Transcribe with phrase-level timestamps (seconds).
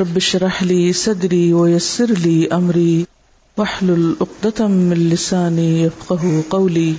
[0.00, 3.02] رب اشرح لي صدري ويسر لي أمري.
[3.56, 6.92] واحلل عقدة من لساني يفقه قولي.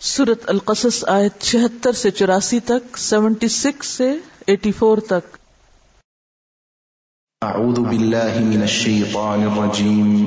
[0.00, 4.14] سورة القصص آیت 76 سے 84 تک 76 سے
[4.46, 5.36] 84 تک۔
[7.44, 10.26] أعوذ بالله من الشيطان الرجيم.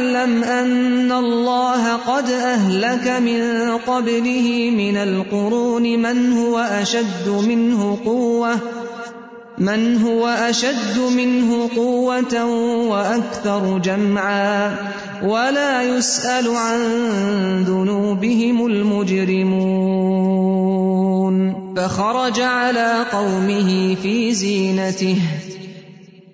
[0.00, 8.56] أولم يعلم أن الله قد أهلك من قبله من القرون من هو أشد منه قوة
[9.58, 12.44] من هو أشد منه قوة
[12.88, 14.76] وأكثر جمعا
[15.22, 16.80] ولا يسأل عن
[17.64, 19.60] ذنوبهم المجرمون
[21.76, 25.22] فخرج على قومه في زينته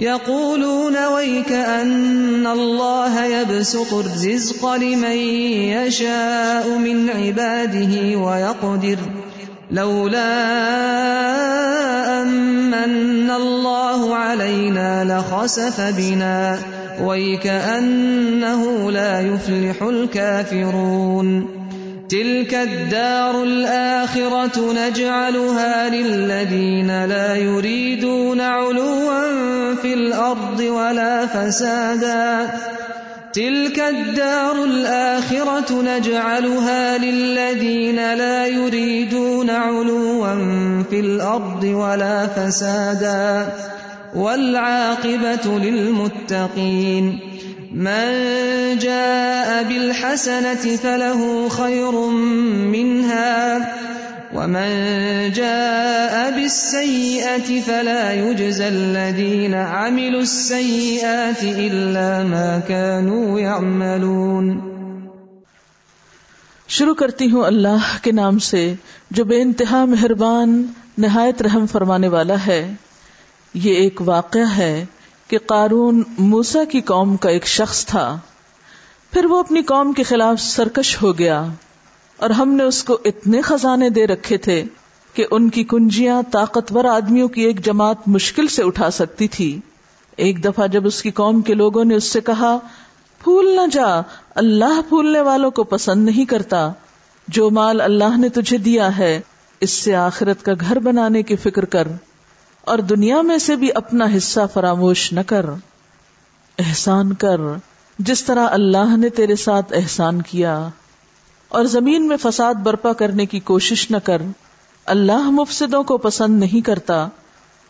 [0.00, 5.16] يقولون ويك أن الله يبسط الرزق لمن
[5.76, 8.98] يشاء من عباده ويقدر
[9.70, 10.32] لولا
[12.22, 16.58] أمن الله علينا لخسف بنا
[17.02, 21.63] ويك أنه لا يفلح الكافرون
[22.14, 32.50] تلك الدار الآخرة نجعلها للذين لا يريدون علوا في الأرض ولا فسادا.
[33.32, 40.34] تلك الدار الآخرة نجعلها للذين لا يريدون علوا
[40.90, 43.48] في الأرض ولا فسادا.
[44.14, 47.18] والعاقبة للمتقين.
[47.74, 48.22] من
[48.80, 51.94] جاء بالحسنة فله خير
[52.66, 53.58] منها،
[54.34, 54.86] ومن
[55.34, 64.60] جاء بالسيئة فلا يجزى الذين عملوا السيئات إلا ما كانوا يعملون.
[66.68, 68.74] شروع کرتی ہوں اللہ کے نام سے،
[69.10, 70.66] جو بے انتہا مہربان،
[70.98, 72.72] نہایت رحم فرمانے والا ہے۔
[73.54, 74.84] یہ ایک واقعہ ہے۔
[75.28, 78.18] کہ قارون موسا کی قوم کا ایک شخص تھا۔
[79.12, 81.44] پھر وہ اپنی قوم کے خلاف سرکش ہو گیا
[82.16, 84.64] اور ہم نے اس کو اتنے خزانے دے رکھے تھے
[85.14, 89.60] کہ ان کی کنجیاں طاقتور آدمیوں کی ایک جماعت مشکل سے اٹھا سکتی تھی۔
[90.16, 92.58] ایک دفعہ جب اس کی قوم کے لوگوں نے اس سے کہا،
[93.18, 94.00] پھول نہ جا،
[94.34, 96.72] اللہ پھولنے والوں کو پسند نہیں کرتا۔
[97.28, 99.20] جو مال اللہ نے تجھے دیا ہے،
[99.60, 101.88] اس سے آخرت کا گھر بنانے کی فکر کر۔
[102.66, 105.46] اور دنیا میں سے بھی اپنا حصہ فراموش نہ کر،
[106.58, 107.40] احسان کر،
[107.98, 110.68] جس طرح اللہ نے تیرے ساتھ احسان کیا،
[111.48, 114.22] اور زمین میں فساد برپا کرنے کی کوشش نہ کر،
[114.86, 117.08] اللہ مفسدوں کو پسند نہیں کرتا،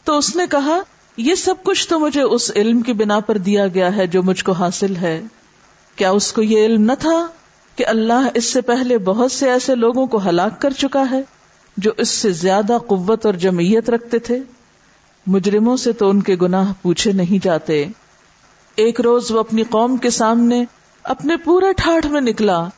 [0.05, 0.79] تو اس نے کہا،
[1.17, 4.44] یہ سب کچھ تو مجھے اس علم کی بنا پر دیا گیا ہے جو مجھ
[4.44, 5.20] کو حاصل ہے۔
[5.96, 7.26] کیا اس کو یہ علم نہ تھا
[7.76, 11.23] کہ اللہ اس سے پہلے بہت سے ایسے لوگوں کو ہلاک کر چکا ہے
[11.76, 14.38] جو اس سے زیادہ قوت اور جمعیت رکھتے تھے؟
[15.26, 17.85] مجرموں سے تو ان کے گناہ پوچھے نہیں جاتے۔
[18.76, 20.65] ایک روز وہ اپنی قوم کے سامنے
[21.05, 22.69] اپنے پورے ٹھاٹ میں نکلا۔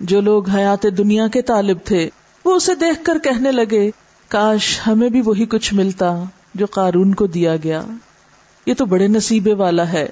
[0.00, 2.10] جو لوگ حیات دنیا کے طالب تھے،
[2.44, 3.90] وہ اسے دیکھ کر کہنے لگے،
[4.28, 6.24] کاش ہمیں بھی وہی کچھ ملتا
[6.54, 7.82] جو قارون کو دیا گیا۔
[8.66, 10.08] یہ تو بڑے نصیبے والا ہے۔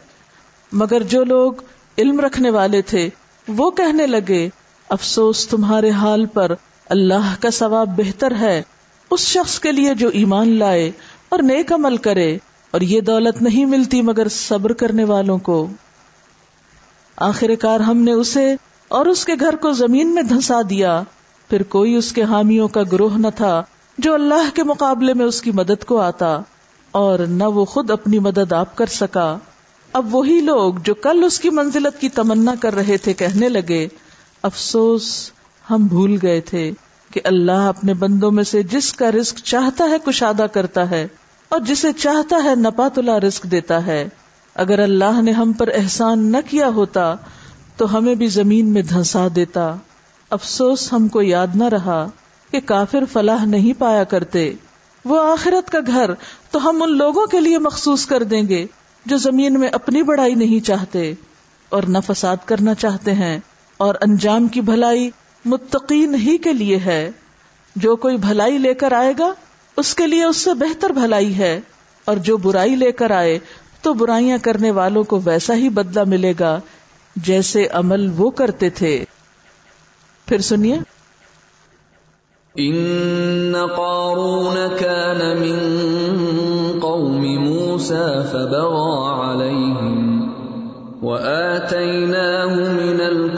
[0.72, 1.52] مگر جو لوگ
[1.98, 3.08] علم رکھنے والے تھے،
[3.48, 4.48] وہ کہنے لگے،
[4.88, 6.52] افسوس تمہارے حال پر
[6.86, 8.62] اللہ کا ثواب بہتر ہے۔
[9.10, 10.90] اس شخص کے لیے جو ایمان لائے
[11.28, 12.38] اور نیک عمل کرے
[12.70, 15.66] اور یہ دولت نہیں ملتی مگر صبر کرنے والوں کو۔
[17.16, 18.56] آخر کار ہم نے اسے
[18.88, 21.02] اور اس کے گھر کو زمین میں دھسا دیا۔
[21.50, 23.62] پھر کوئی اس کے حامیوں کا گروہ نہ تھا
[23.98, 26.38] جو اللہ کے مقابلے میں اس کی مدد کو آتا
[26.90, 29.38] اور نہ وہ خود اپنی مدد آپ کر سکا۔
[29.92, 33.88] اب وہی لوگ جو کل اس کی منزلت کی تمنا کر رہے تھے کہنے لگے،
[34.42, 35.30] افسوس،
[35.70, 36.72] ہم بھول گئے تھے۔
[37.14, 41.08] کہ اللہ اپنے بندوں میں سے جس کا رزق چاہتا ہے کشادہ کرتا ہے
[41.48, 44.08] اور جسے چاہتا ہے نپا تلا رزق دیتا ہے۔
[44.54, 47.14] اگر اللہ نے ہم پر احسان نہ کیا ہوتا
[47.76, 49.74] تو ہمیں بھی زمین میں دھنسا دیتا۔
[50.30, 52.08] افسوس، ہم کو یاد نہ رہا
[52.50, 54.52] کہ کافر فلاح نہیں پایا کرتے۔
[55.04, 56.10] وہ آخرت کا گھر
[56.50, 58.66] تو ہم ان لوگوں کے لیے مخصوص کر دیں گے
[59.06, 61.14] جو زمین میں اپنی بڑائی نہیں چاہتے
[61.68, 63.38] اور نہ فساد کرنا چاہتے ہیں
[63.76, 65.10] اور انجام کی بھلائی
[65.44, 67.10] متقین ہی کے لیے ہے۔
[67.76, 69.34] جو کوئی بھلائی لے کر آئے گا،
[69.76, 71.60] اس کے لیے اس سے بہتر بھلائی ہے۔
[72.04, 73.38] اور جو برائی لے کر آئے،
[73.82, 76.60] تو برائیاں کرنے والوں کو ویسا ہی بدلہ ملے گا
[77.16, 79.04] جیسے عمل وہ کرتے تھے۔
[80.26, 80.78] پھر سنیے۔
[82.56, 85.58] ان قارون كان من
[86.82, 90.20] قوم موسى فبغى عليهم
[91.02, 93.33] واتيناه من الكنوز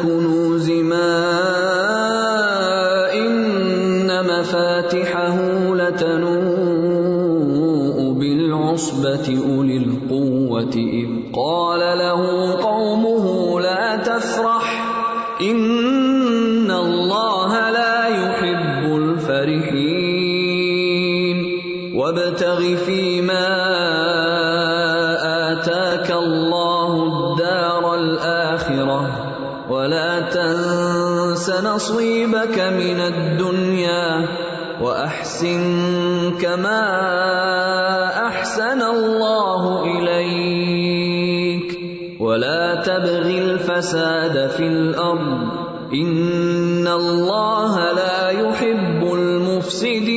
[10.66, 14.66] القوه اذ قال له قومه لا تفرح
[15.40, 20.36] ان الله لا يحب الفرحين.
[21.96, 23.48] وابتغ فيما
[25.52, 29.10] آتاك الله الدار الآخرة،
[29.70, 34.28] ولا تنس نصيبك من الدنيا،
[34.82, 35.62] وأحسن
[36.40, 36.82] كما
[38.26, 39.95] أحسن الله إليك
[42.96, 45.48] تبغ الفساد في الأرض
[45.92, 50.15] إن الله لا يحب المفسدين.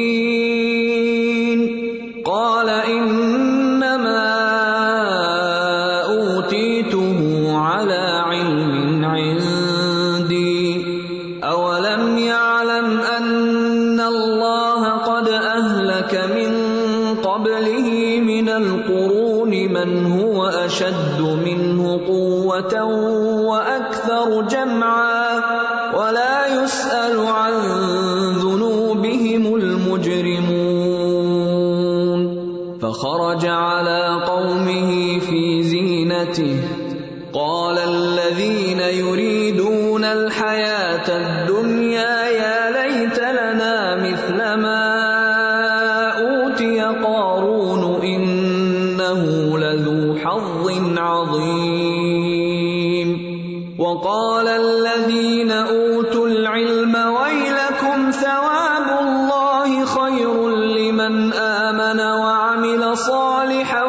[62.70, 63.86] وعمل صالحا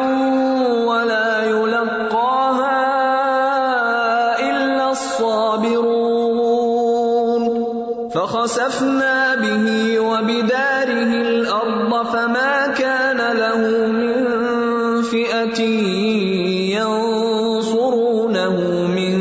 [0.89, 2.81] ولا يلقاها
[4.49, 6.41] إلا الصابرون.
[8.09, 9.65] فخسفنا به
[9.99, 14.15] وبداره الأرض فما كان له من
[15.01, 15.61] فئة
[16.81, 18.55] ينصرونه
[18.87, 19.13] من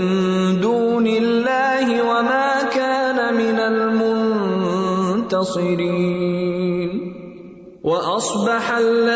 [0.60, 5.40] دون الله وما كان من المنتصرين.
[7.84, 9.09] وأصبح الذين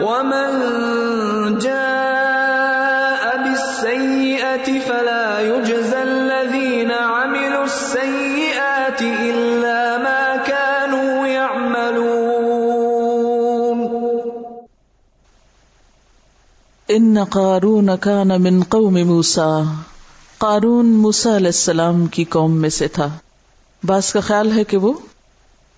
[0.00, 12.24] ومن جاء بالسيئة فلا يجزى الذين عملوا السيئات إلا ما كانوا يعملون
[16.88, 19.62] ان قارون کان من قوم موسا
[20.38, 23.08] قارون موسا علیہ السلام کی قوم میں سے تھا۔
[23.84, 24.92] بعض کا خیال ہے کہ وہ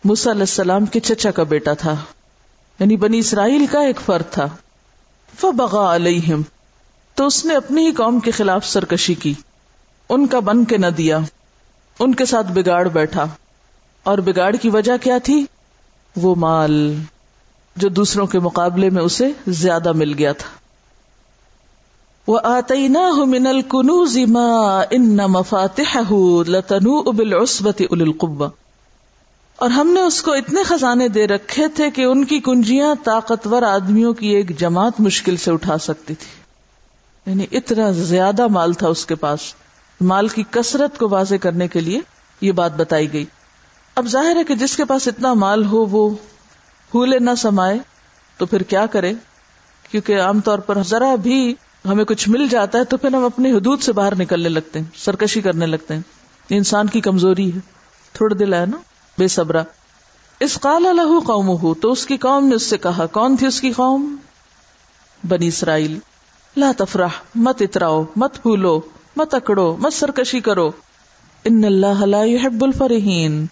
[0.05, 1.95] موسا علیہ السلام کے چچا کا بیٹا تھا۔
[2.80, 4.49] یعنی بنی اسرائیل کا ایک فرد تھا۔
[5.40, 6.42] فبغا علیہم،
[7.14, 9.35] تو اس نے اپنی ہی قوم کے خلاف سرکشی کی۔
[10.09, 11.18] ان کا بن کے نہ دیا،
[11.99, 13.26] ان کے ساتھ بگاڑ بیٹھا۔
[14.02, 15.45] اور بگاڑ کی وجہ کیا تھی؟
[16.16, 16.97] وہ مال،
[17.76, 20.49] جو دوسروں کے مقابلے میں اسے زیادہ مل گیا تھا۔
[22.26, 25.99] وہ آتی نہ من الکنوز ما ان مفاتح
[26.47, 27.83] لتنو ابل عصبت
[29.57, 33.63] اور ہم نے اس کو اتنے خزانے دے رکھے تھے کہ ان کی کنجیاں طاقتور
[33.63, 36.43] آدمیوں کی ایک جماعت مشکل سے اٹھا سکتی تھی۔
[37.31, 39.41] یعنی اتنا زیادہ مال تھا اس کے پاس۔
[40.01, 42.01] مال کی کثرت کو واضح کرنے کے لیے
[42.41, 43.25] یہ بات بتائی گئی۔
[43.95, 46.11] اب ظاہر ہے کہ جس کے پاس اتنا مال ہو وہ
[46.91, 47.79] پھولے نہ سمائے
[48.39, 49.13] تو پھر کیا کرے؟
[49.91, 53.53] کیونکہ عام طور پر ذرا بھی ہمیں کچھ مل جاتا ہے تو پھر ہم اپنی
[53.53, 56.01] حدود سے باہر نکلنے لگتے ہیں، سرکشی کرنے لگتے ہیں۔
[56.51, 57.59] انسان کی کمزوری ہے۔
[58.13, 58.77] تھوڑا دل ہے نا؟
[59.19, 59.63] بے صبرا۔
[60.41, 63.61] اس قال الح قوم تو اس کی قوم نے اس سے کہا، کون تھی اس
[63.61, 64.17] کی قوم؟
[65.29, 65.99] بنی اسرائیل۔
[66.57, 68.81] لا تفرح، مت اتراؤ، مت پھولو
[69.17, 70.71] مت اکڑو، مت سرکشی کرو۔
[71.45, 73.47] ان اللہ لا يحب الفرحین۔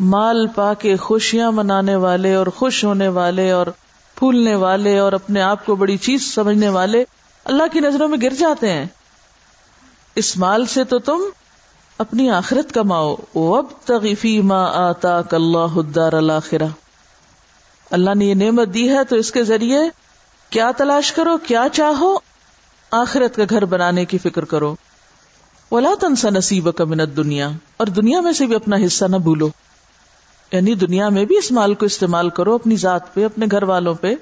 [0.00, 3.66] مال پا کے خوشیاں منانے والے اور خوش ہونے والے اور
[4.14, 7.04] پھولنے والے اور اپنے آپ کو بڑی چیز سمجھنے والے
[7.44, 8.86] اللہ کی نظروں میں گر جاتے ہیں۔
[10.14, 11.20] اس مال سے تو تم
[12.00, 16.66] اپنی آخرت کماؤ۔ وب تغیفی ما آتا اللہ الدار الآخرہ
[17.90, 19.78] اللہ نے یہ نعمت دی ہے تو اس کے ذریعے
[20.50, 22.18] کیا تلاش کرو، کیا چاہو؟
[22.90, 24.74] آخرت کا گھر بنانے کی فکر کرو۔
[25.70, 29.48] ولا تنسا نصیب کا منت دنیا اور دنیا میں سے بھی اپنا حصہ نہ بھولو۔
[30.52, 33.94] یعنی دنیا میں بھی اس مال کو استعمال کرو، اپنی ذات پہ، اپنے گھر والوں
[33.94, 34.14] پہ۔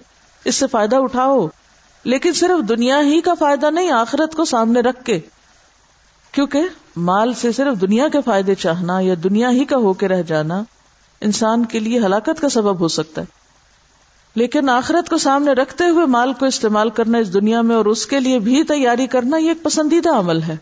[0.44, 1.46] اس سے فائدہ اٹھاؤ۔
[2.04, 5.20] لیکن صرف دنیا ہی کا فائدہ نہیں، آخرت کو سامنے رکھ کے۔
[6.32, 6.60] کیونکہ
[6.96, 10.62] مال سے صرف دنیا کے فائدے چاہنا یا دنیا ہی کا ہو کے رہ جانا
[11.20, 13.26] انسان کے لیے ہلاکت کا سبب ہو سکتا ہے۔
[14.34, 18.06] لیکن آخرت کو سامنے رکھتے ہوئے مال کو استعمال کرنا اس دنیا میں اور اس
[18.06, 20.56] کے لیے بھی تیاری کرنا یہ ایک پسندیدہ عمل ہے۔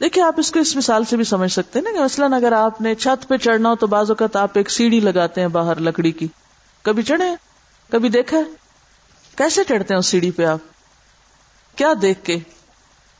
[0.00, 2.52] دیکھیے آپ اس کو اس مثال سے بھی سمجھ سکتے ہیں نا کہ مثلاً اگر
[2.52, 5.80] آپ نے چھت پہ چڑھنا ہو تو بعض اوقات آپ ایک سیڑھی لگاتے ہیں باہر
[5.80, 6.26] لکڑی کی۔
[6.82, 7.34] کبھی چڑھے
[7.90, 8.36] کبھی دیکھا
[9.36, 10.58] کیسے چڑھتے ہیں اس سیڑھی پہ آپ؟
[11.76, 12.38] کیا دیکھ کے؟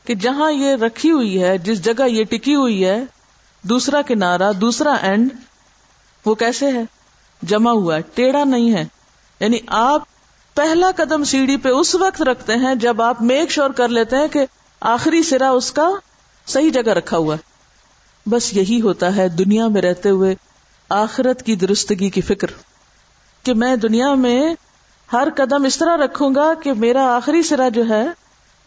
[0.05, 3.03] کہ جہاں یہ رکھی ہوئی ہے، جس جگہ یہ ٹکی ہوئی ہے،
[3.61, 5.29] دوسرا کنارا دوسرا اینڈ
[6.25, 6.83] وہ کیسے ہے؟
[7.43, 8.85] جمع ہوا ہے، ٹیڑھا نہیں ہے۔
[9.39, 10.01] یعنی آپ
[10.55, 14.27] پہلا قدم سیڑھی پہ اس وقت رکھتے ہیں جب آپ میک شور کر لیتے ہیں
[14.27, 14.45] کہ
[14.79, 15.89] آخری سرا اس کا
[16.47, 17.55] صحیح جگہ رکھا ہوا ہے۔
[18.29, 20.35] بس یہی ہوتا ہے دنیا میں رہتے ہوئے
[20.89, 22.47] آخرت کی درستگی کی فکر
[23.43, 24.53] کہ میں دنیا میں
[25.13, 28.05] ہر قدم اس طرح رکھوں گا کہ میرا آخری سرا جو ہے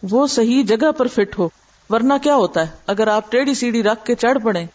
[0.03, 1.49] وہ صحیح جگہ پر فٹ ہو،
[1.89, 4.65] ورنہ کیا ہوتا ہے؟ اگر آپ ٹیڑھی سیڑھی رکھ کے چڑھ پڑے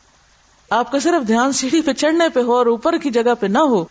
[0.70, 3.58] آپ کا صرف دھیان سیڑھی پہ چڑھنے پہ ہو اور اوپر کی جگہ پہ نہ
[3.58, 3.84] ہو،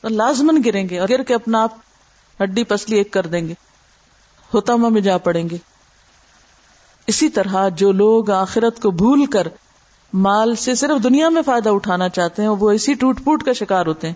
[0.00, 1.72] تو لازمن گریں گے اور گر کے اپنا آپ
[2.42, 3.54] ہڈی پسلی ایک کر دیں گے
[4.54, 5.56] ہوتاما میں جا پڑیں گے۔
[7.06, 9.46] اسی طرح جو لوگ آخرت کو بھول کر
[10.12, 13.86] مال سے صرف دنیا میں فائدہ اٹھانا چاہتے ہیں، وہ اسی ٹوٹ پوٹ کا شکار
[13.86, 14.14] ہوتے ہیں۔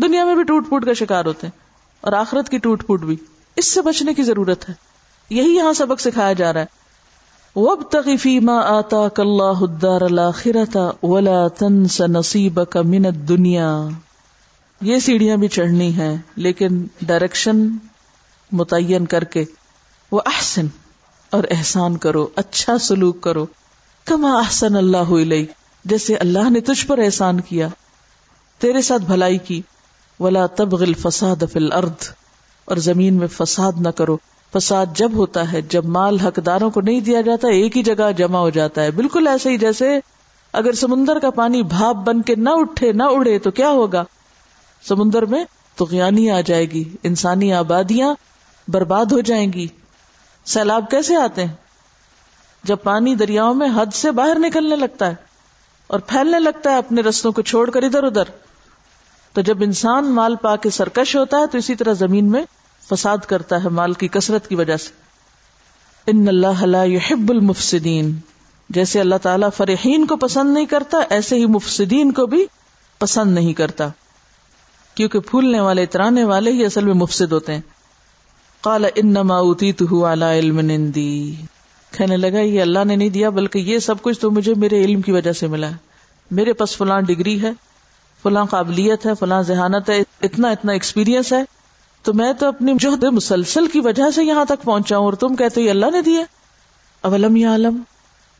[0.00, 1.58] دنیا میں بھی ٹوٹ پوٹ کا شکار ہوتے ہیں
[2.00, 3.16] اور آخرت کی ٹوٹ پوٹ بھی۔
[3.56, 4.93] اس سے بچنے کی ضرورت ہے۔
[5.30, 6.66] یہی یہاں سبق سکھایا جا رہا ہے۔
[7.56, 13.88] وب تغفی ما آتا کلّہ الدار الآخرتا ولا تنس نصیب کا منت دنیا
[14.80, 17.68] یہ سیڑھیاں بھی چڑھنی ہیں، لیکن ڈائریکشن
[18.52, 19.44] متعین کر کے
[20.12, 20.66] وہ احسن
[21.30, 23.46] اور احسان کرو اچھا سلوک کرو۔
[24.04, 25.44] کما احسن اللہ علیہ
[25.84, 27.68] جیسے اللہ نے تجھ پر احسان کیا۔
[28.58, 29.62] تیرے ساتھ بھلائی کی۔
[30.20, 32.04] ولا تبغل فساد فل ارد
[32.64, 34.16] اور زمین میں فساد نہ کرو۔
[34.56, 38.38] فساد جب ہوتا ہے، جب مال حقداروں کو نہیں دیا جاتا، ایک ہی جگہ جمع
[38.38, 40.00] ہو جاتا ہے۔ بالکل ایسے ہی جیسے
[40.52, 44.04] اگر سمندر کا پانی بھاپ بن کے نہ اٹھے، نہ اڑے تو کیا ہوگا؟
[44.88, 45.44] سمندر میں
[45.76, 48.14] تو غیانی آ جائے گی، انسانی آبادیاں
[48.68, 49.66] برباد ہو جائیں گی۔
[50.44, 51.52] سیلاب کیسے آتے ہیں؟
[52.64, 55.14] جب پانی دریاؤں میں حد سے باہر نکلنے لگتا ہے
[55.86, 58.24] اور پھیلنے لگتا ہے اپنے رستوں کو چھوڑ کر ادھر ادھر۔
[59.32, 62.42] تو جب انسان مال پا کے سرکش ہوتا ہے تو اسی طرح زمین میں
[62.88, 64.90] فساد کرتا ہے مال کی کثرت کی وجہ سے۔
[66.06, 68.16] ان اللہ لا يحب المفسدین۔
[68.68, 72.46] جیسے اللہ تعالیٰ فرحین کو پسند نہیں کرتا، ایسے ہی مفسدین کو بھی
[72.98, 73.88] پسند نہیں کرتا۔
[74.94, 77.60] کیونکہ پھولنے والے، اترانے والے ہی اصل میں مفسد ہوتے ہیں۔
[78.60, 79.94] قال انما اوتیتہ
[80.38, 81.34] علم نندی
[81.98, 85.02] کہنے لگا، یہ اللہ نے نہیں دیا، بلکہ یہ سب کچھ تو مجھے میرے علم
[85.02, 85.74] کی وجہ سے ملا۔ ہے
[86.30, 87.50] میرے پاس فلاں ڈگری ہے،
[88.22, 91.44] فلاں قابلیت ہے، فلاں ذہانت ہے، اتنا اتنا ایکسپیرئنس ہے۔
[92.04, 95.36] تو میں تو اپنی جہد مسلسل کی وجہ سے یہاں تک پہنچا ہوں اور تم
[95.36, 96.24] کہتے ہو اللہ نے دیا
[97.00, 97.82] اولم یا عالم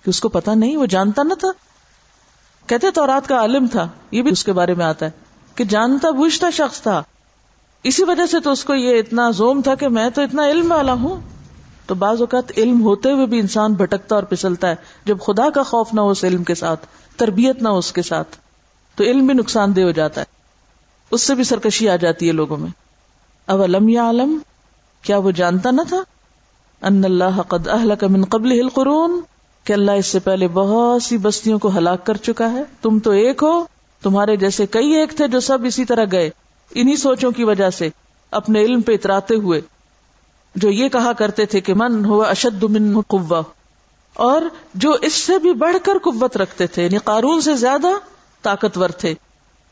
[0.05, 1.49] کہ اس کو پتا نہیں، وہ جانتا نہ تھا۔
[2.67, 5.11] کہتے تو رات کا عالم تھا، یہ بھی اس کے بارے میں آتا ہے
[5.55, 7.03] کہ جانتا بوجھتا شخص تھا۔
[7.83, 10.73] اسی وجہ سے تو اس کو یہ اتنا زوم تھا کہ میں تو اتنا علم
[10.73, 11.21] والا ہوں۔
[11.87, 15.63] تو بعض اوقات علم ہوتے ہوئے بھی انسان بھٹکتا اور پسلتا ہے، جب خدا کا
[15.63, 18.37] خوف نہ ہو اس علم کے ساتھ، تربیت نہ ہو اس کے ساتھ،
[18.95, 20.27] تو علم بھی نقصان دہ ہو جاتا ہے۔
[21.11, 22.84] اس سے بھی سرکشی آ جاتی ہے لوگوں میں۔
[23.47, 24.39] اب علم یا عالم
[25.03, 26.03] کیا وہ جانتا نہ تھا؟
[26.83, 29.21] ان اللہ قد اہلک من قبل القرون،
[29.65, 33.11] کہ اللہ اس سے پہلے بہت سی بستیوں کو ہلاک کر چکا ہے۔ تم تو
[33.11, 33.65] ایک ہو،
[34.03, 36.31] تمہارے جیسے کئی ایک تھے جو سب اسی طرح گئے۔
[36.75, 37.89] انہی سوچوں کی وجہ سے
[38.31, 39.61] اپنے علم پہ اتراتے ہوئے
[40.55, 43.43] جو یہ کہا کرتے تھے کہ من ہوا اشد من قوہ۔
[44.15, 44.43] اور
[44.75, 47.87] جو اس سے بھی بڑھ کر قوت رکھتے تھے یعنی قارون سے زیادہ
[48.43, 49.15] طاقتور تھے۔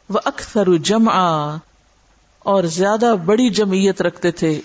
[0.09, 1.57] وہ اکثر جمع
[2.45, 4.61] اور زیادہ بڑی جمعیت رکھتے تھے۔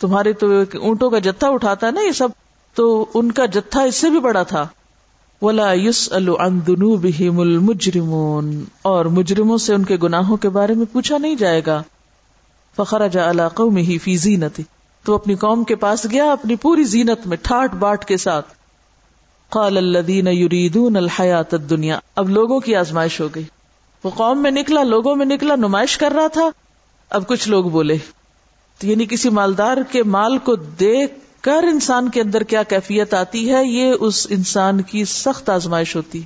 [0.00, 2.28] تمہارے تو اونٹوں کا جتھا اٹھاتا ہے نا یہ سب،
[2.74, 4.66] تو ان کا جتھا اس سے بھی بڑا تھا۔
[5.42, 11.62] ولا یوس المجرمون۔ اور مجرموں سے ان کے گناہوں کے بارے میں پوچھا نہیں جائے
[11.66, 11.82] گا۔
[12.76, 14.60] فخر جا علاقوں میں ہی فی زینت
[15.04, 18.46] تو اپنی قوم کے پاس گیا، اپنی پوری زینت میں ٹھاٹ باٹ کے ساتھ۔
[19.48, 23.44] قال الذین یریدون الحیات الدنیا اب لوگوں کی آزمائش ہو گئی۔
[24.04, 26.50] وہ قوم میں نکلا، لوگوں میں نکلا، نمائش کر رہا تھا۔
[27.10, 27.96] اب کچھ لوگ بولے،
[28.78, 33.52] تو یعنی کسی مالدار کے مال کو دیکھ کر انسان کے اندر کیا کیفیت آتی
[33.52, 36.22] ہے، یہ اس انسان کی سخت آزمائش ہوتی۔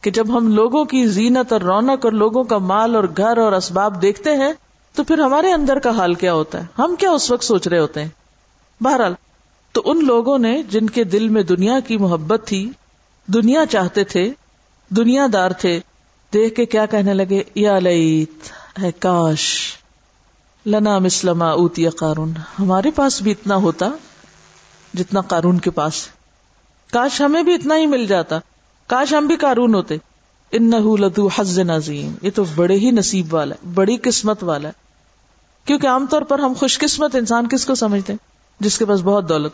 [0.00, 3.52] کہ جب ہم لوگوں کی زینت اور رونق اور لوگوں کا مال اور گھر اور
[3.52, 4.52] اسباب دیکھتے ہیں،
[4.94, 7.78] تو پھر ہمارے اندر کا حال کیا ہوتا ہے؟ ہم کیا اس وقت سوچ رہے
[7.78, 8.08] ہوتے ہیں؟
[8.80, 9.14] بہرحال،
[9.72, 12.70] تو ان لوگوں نے جن کے دل میں دنیا کی محبت تھی،
[13.26, 14.30] دنیا چاہتے تھے،
[14.88, 15.80] دنیا دار تھے،
[16.32, 19.72] دیکھ کے کیا کہنے لگے، یا لیت ہے کاش!
[20.66, 23.88] لنا مسلم اوتیا قارون۔ ہمارے پاس بھی اتنا ہوتا
[24.94, 26.08] جتنا قارون کے پاس۔
[26.92, 28.38] کاش ہمیں بھی اتنا ہی مل جاتا۔
[28.86, 29.96] کاش ہم بھی قارون ہوتے۔
[30.52, 34.72] ان لدو حز نظیم یہ تو بڑے ہی نصیب والا ہے، بڑی قسمت والا ہے۔
[35.64, 38.18] کیونکہ عام طور پر ہم خوش قسمت انسان کس کو سمجھتے ہیں؟
[38.60, 39.52] جس کے پاس بہت دولت۔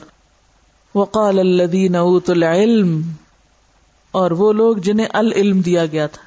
[0.95, 3.03] وقال الذین اوت العلم۔
[4.13, 6.23] اور وہ لوگ جنہیں العلم دیا گیا تھا۔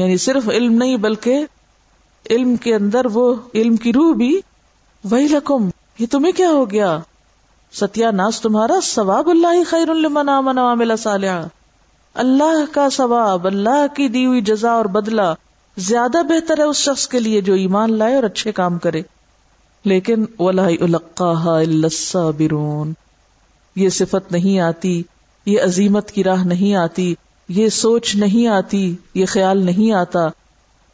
[0.00, 1.44] یعنی صرف علم نہیں، بلکہ
[2.30, 4.40] علم کے اندر وہ علم کی روح بھی
[5.04, 6.98] وہی لکم یہ تمہیں کیا ہو گیا؟
[7.72, 11.46] ستیا ناس، تمہارا ثواب اللہ خیر المن امن عامل صالحہ
[12.14, 15.34] اللہ کا ثواب، اللہ کی دی ہوئی جزا اور بدلہ
[15.76, 19.02] زیادہ بہتر ہے اس شخص کے لیے جو ایمان لائے اور اچھے کام کرے۔
[19.84, 20.24] لیکن
[22.38, 22.92] برون
[23.76, 25.02] یہ صفت نہیں آتی،
[25.46, 27.14] یہ عظیمت کی راہ نہیں آتی،
[27.48, 30.28] یہ سوچ نہیں آتی، یہ خیال نہیں آتا،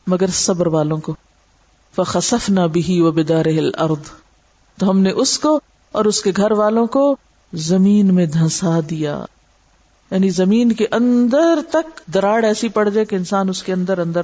[0.07, 1.15] مگر صبر والوں کو۔
[1.97, 3.45] فخصف نہ بھی وہ بدار
[3.79, 4.09] ارد
[4.79, 5.61] تو ہم نے اس کو
[5.93, 7.17] اور اس کے گھر والوں کو
[7.53, 9.25] زمین میں دھسا دیا۔
[10.11, 14.21] یعنی زمین کے اندر تک دراڑ ایسی پڑ جائے کہ انسان اس کے اندر اندر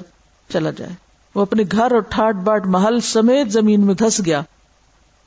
[0.48, 0.92] چلا جائے۔
[1.34, 4.42] وہ اپنے گھر اور ٹھاٹ باٹ محل سمیت زمین میں دھس گیا۔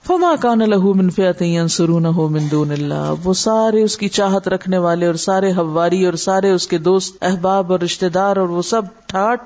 [0.08, 4.78] فما کان لہو من سرون ہو من دون اللہ۔ وہ سارے اس کی چاہت رکھنے
[4.78, 8.62] والے اور سارے ہواری اور سارے اس کے دوست احباب اور رشتے دار اور وہ
[8.62, 9.44] سب ٹھاٹ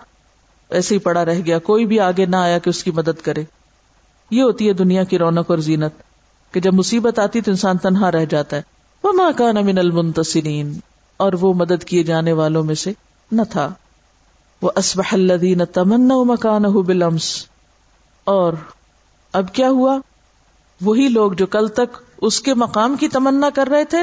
[0.70, 3.44] ایسے ہی پڑا رہ گیا۔ کوئی بھی آگے نہ آیا کہ اس کی مدد کرے۔
[4.32, 5.94] یہ ہوتی ہے دنیا کی رونق اور زینت،
[6.54, 8.62] کہ جب مصیبت آتی تو انسان تنہا رہ جاتا ہے۔
[9.04, 10.80] وہ ماں کا من المنتصرین
[11.18, 12.94] اور وہ مدد کیے جانے والوں میں سے
[13.32, 13.74] نہ تھا۔
[14.62, 17.46] وہ اسبح الدین تمنا مکان بلمس
[18.24, 18.54] اور
[19.34, 19.98] اب کیا ہوا؟
[20.82, 23.98] وہی لوگ جو کل تک اس کے مقام کی تمنا کر رہے تھے۔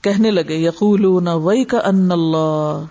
[0.00, 2.84] کہنے لگے یقول وئی کا ان اللہ۔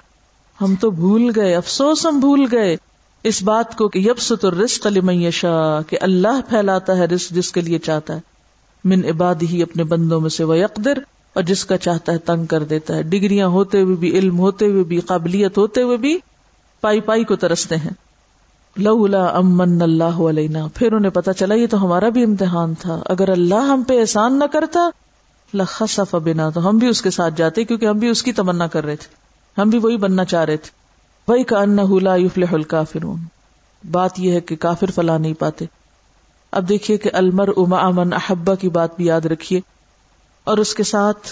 [0.62, 2.78] ہم تو بھول گئے، افسوس ہم بھول گئے۔
[3.24, 7.52] اس بات کو کہ یب ست رسق علی میشا کہ اللہ پھیلاتا ہے رسق جس
[7.52, 8.20] کے لیے چاہتا ہے۔
[8.84, 10.98] من عباد ہی اپنے بندوں میں سے وہ یقدر،
[11.34, 14.65] اور جس کا چاہتا ہے تنگ کر دیتا ہے۔ ڈگریاں ہوتے ہوئے بھی، علم ہوتے
[14.65, 16.20] ہوئے بھی، قابلیت ہوتے ہوئے بھی
[16.82, 17.91] پائی پائی کو ترستے ہیں۔
[18.78, 23.30] لولا امن اللہ علینا۔ پھر انہیں پتا چلا، یہ تو ہمارا بھی امتحان تھا۔ اگر
[23.30, 24.89] اللہ ہم پہ احسان نہ کرتا
[25.54, 28.67] لخصف بنا، تو ہم بھی اس کے ساتھ جاتے، کیونکہ ہم بھی اس کی تمنا
[28.67, 29.27] کر رہے تھے۔
[29.58, 30.70] ہم بھی وہی بننا چاہ رہے تھے۔
[31.28, 33.17] وہی کا ان لا یفلح الکافرون۔
[33.91, 35.65] بات یہ ہے کہ کافر فلا نہیں پاتے۔
[36.52, 39.62] اب دیکھیے کہ المر اما امن احبا کی بات بھی یاد رکھیے۔
[40.43, 41.28] اور اس کے ساتھ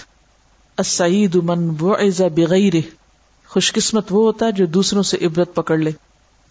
[0.78, 2.74] اسعید امن بغیر
[3.48, 5.92] خوش قسمت وہ ہوتا ہے جو دوسروں سے عبرت پکڑ لے۔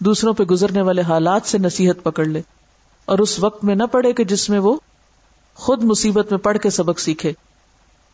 [0.00, 2.42] دوسروں پہ گزرنے والے حالات سے نصیحت پکڑ لے۔
[3.04, 4.76] اور اس وقت میں نہ پڑے کہ جس میں وہ
[5.54, 7.32] خود مصیبت میں پڑھ کے سبق سیکھے۔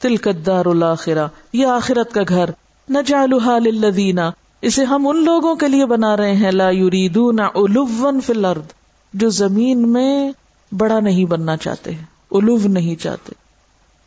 [0.00, 2.50] تل قدار الآخرا یہ آخرت کا گھر۔
[2.90, 4.20] نہ جالحا لدینہ
[4.62, 8.72] اسے ہم ان لوگوں کے لیے بنا رہے ہیں، لا یریدون علوا فی الارض،
[9.14, 10.32] جو زمین میں
[10.72, 11.90] بڑا نہیں بننا چاہتے
[12.30, 13.32] الو نہیں چاہتے۔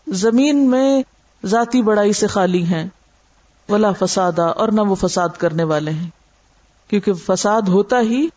[0.07, 1.03] زمین میں
[1.45, 2.85] ذاتی بڑائی سے خالی ہیں،
[3.69, 6.09] ولا فسادا، اور نہ وہ فساد کرنے والے ہیں۔
[6.89, 8.27] کیونکہ فساد ہوتا ہی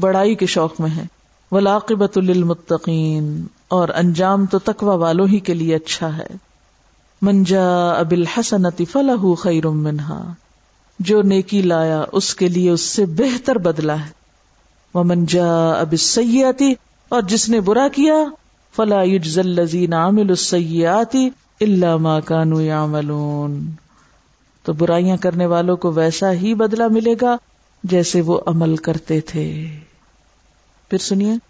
[0.00, 1.02] بڑائی کے شوق میں ہے۔
[1.52, 6.49] ولاقبت للمتقین اور انجام تو تقوی والوں ہی کے لیے اچھا ہے۔
[7.22, 10.32] منجا اب الحسنتی فلاح خیر منہا۔
[10.98, 14.10] جو نیکی لایا اس کے لیے اس سے بہتر بدلا ہے۔
[14.94, 16.74] وہ منجا اب سیاتی
[17.08, 18.14] اور جس نے برا کیا،
[18.76, 21.16] فلا یجزل الذین عملوا السیئات
[21.60, 23.46] الا ما كانوا
[24.62, 27.36] تو برائیاں کرنے والوں کو ویسا ہی بدلہ ملے گا
[27.84, 29.66] جیسے وہ عمل کرتے تھے۔
[30.88, 31.49] پھر سنیے۔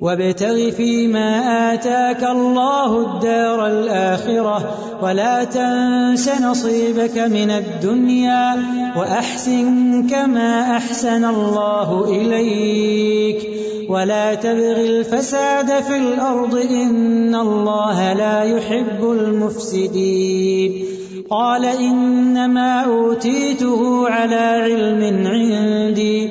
[0.00, 1.30] وابتغ فيما
[1.74, 8.56] آتاك الله الدار الآخرة ولا تنس نصيبك من الدنيا
[8.96, 20.84] وأحسن كما أحسن الله إليك ولا تبغ الفساد في الأرض إن الله لا يحب المفسدين.
[21.30, 26.30] قال إنما أوتيته على علم عندي.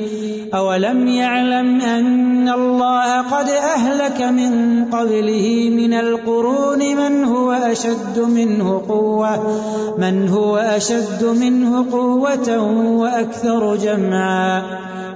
[0.53, 9.61] أولم يعلم أن الله قد أهلك من قبله من القرون من هو أشد منه قوة،
[9.97, 14.63] من هو أشد منه قوة وأكثر جمعا.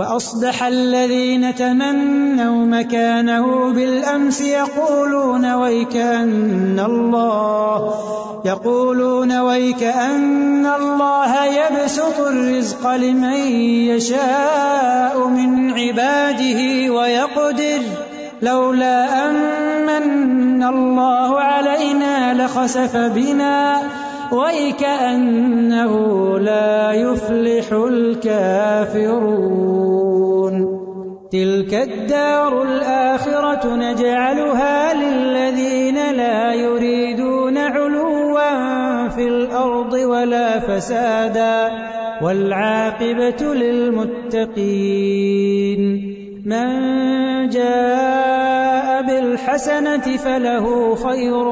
[0.00, 7.94] وأصبح الذين تمنوا مكانه بالأمس يقولون ويكأن الله،
[8.44, 13.36] يقولون ويكأن الله يبسط الرزق لمن
[13.92, 17.82] يشاء من عباده ويقدر،
[18.42, 23.82] لولا أمن الله علينا لخسف بنا.
[24.32, 25.94] ويكأنه
[26.38, 29.30] لا يفلح الكافرون
[31.32, 41.70] تلك الدار الآخرة نجعلها للذين لا يريدون علوا في الأرض ولا فسادا
[42.22, 45.00] والعاقبة للمتقين
[46.46, 46.68] من
[47.48, 51.50] جاء بالحسنة فله خير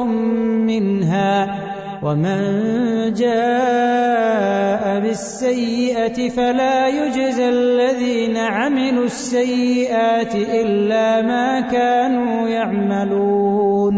[0.69, 1.59] منها
[2.03, 13.97] ومن جاء بالسيئة فلا يجزى الذين عملوا السيئات إلا ما كانوا يعملون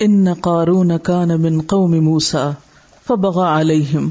[0.00, 2.50] ان قارون كان من قوم موسى
[3.06, 4.10] فبغى عليهم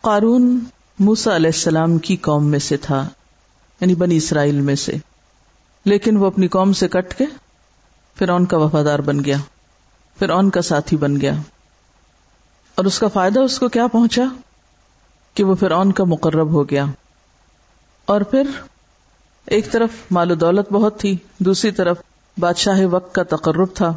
[0.00, 0.58] قارون
[0.98, 3.08] موسا علیہ السلام کی قوم میں سے تھا
[3.80, 4.96] یعنی بنی اسرائیل میں سے،
[5.84, 7.24] لیکن وہ اپنی قوم سے کٹ کے
[8.16, 9.36] پھر ان کا وفادار بن گیا۔
[10.18, 11.34] پھر ان کا ساتھی بن گیا۔
[12.74, 14.24] اور اس کا فائدہ اس کو کیا پہنچا؟
[15.34, 16.84] کہ وہ پھر ان کا مقرب ہو گیا۔
[18.06, 18.42] اور پھر
[19.46, 21.96] ایک طرف مال و دولت بہت تھی، دوسری طرف
[22.38, 23.92] بادشاہ وقت کا تقرب تھا۔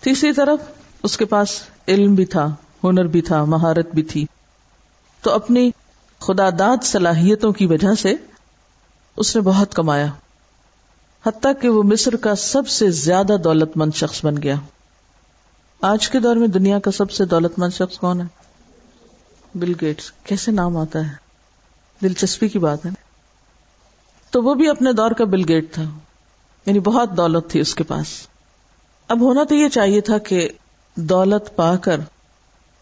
[0.00, 0.58] تیسری طرف
[1.02, 1.48] اس کے پاس
[1.88, 4.26] علم بھی تھا، ہنر بھی تھا، مہارت بھی تھی۔
[5.22, 5.70] تو اپنی
[6.18, 8.14] خدا داد صلاحیتوں کی وجہ سے
[9.16, 10.06] اس نے بہت کمایا۔
[11.26, 14.54] حتیٰ کہ وہ مصر کا سب سے زیادہ دولت مند شخص بن گیا۔
[15.80, 18.26] آج کے دور میں دنیا کا سب سے دولت مند شخص کون ہے؟
[19.54, 20.10] Bill Gates.
[20.10, 21.14] کیسے نام آتا ہے؟
[22.02, 22.90] دلچسپی کی بات ہے
[24.30, 25.82] تو وہ بھی اپنے دور کا بل گیٹ تھا
[26.66, 28.06] یعنی بہت دولت تھی اس کے پاس۔
[29.08, 30.48] اب ہونا تو یہ چاہیے تھا کہ
[30.94, 32.00] دولت پا کر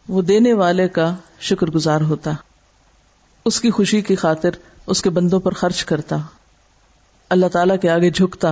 [0.08, 2.30] وہ دینے والے کا شکر گزار ہوتا،
[3.44, 4.50] اس کی خوشی کی خاطر
[4.86, 6.16] اس کے بندوں پر خرچ کرتا،
[7.28, 8.50] اللہ تعالی کے آگے جھکتا۔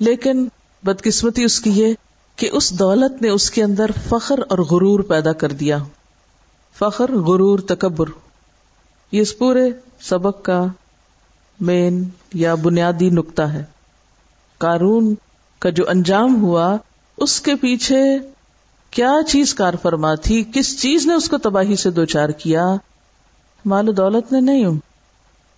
[0.00, 0.48] لیکن
[0.82, 1.94] بدقسمتی اس کی یہ
[2.36, 5.78] کہ اس دولت نے اس کے اندر فخر اور غرور پیدا کر دیا۔
[6.78, 8.06] فخر، غرور، تکبر۔
[9.12, 9.70] یہ اس پورے
[10.00, 10.64] سبق کا
[11.60, 13.64] مین یا بنیادی نقطہ ہے۔
[14.58, 15.14] کارون
[15.58, 16.76] کا جو انجام ہوا،
[17.18, 18.18] اس کے پیچھے
[18.90, 22.64] کیا چیز کار فرما تھی؟ کس چیز نے اس کو تباہی سے دو چار کیا؟
[23.64, 24.78] مال و دولت نے نہیں۔ ہوں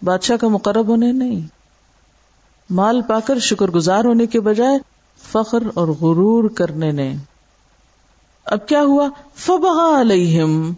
[0.02, 1.46] بادشاہ کا مقرب ہونے نہیں۔
[2.70, 7.14] مال پا کر شکر گزار ہونے کے بجائے فخر اور غرور کرنے نے۔
[8.44, 10.72] اب کیا ہوا؟ فبغا علیہم۔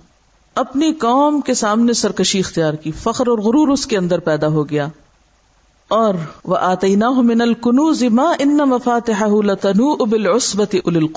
[0.55, 4.69] اپنی قوم کے سامنے سرکشی اختیار کی۔ فخر اور غرور اس کے اندر پیدا ہو
[4.69, 4.89] گیا۔
[5.89, 11.09] اور وہ آتے نہ من الکنوز ما ان مفاتح لتنو بالعصبت اول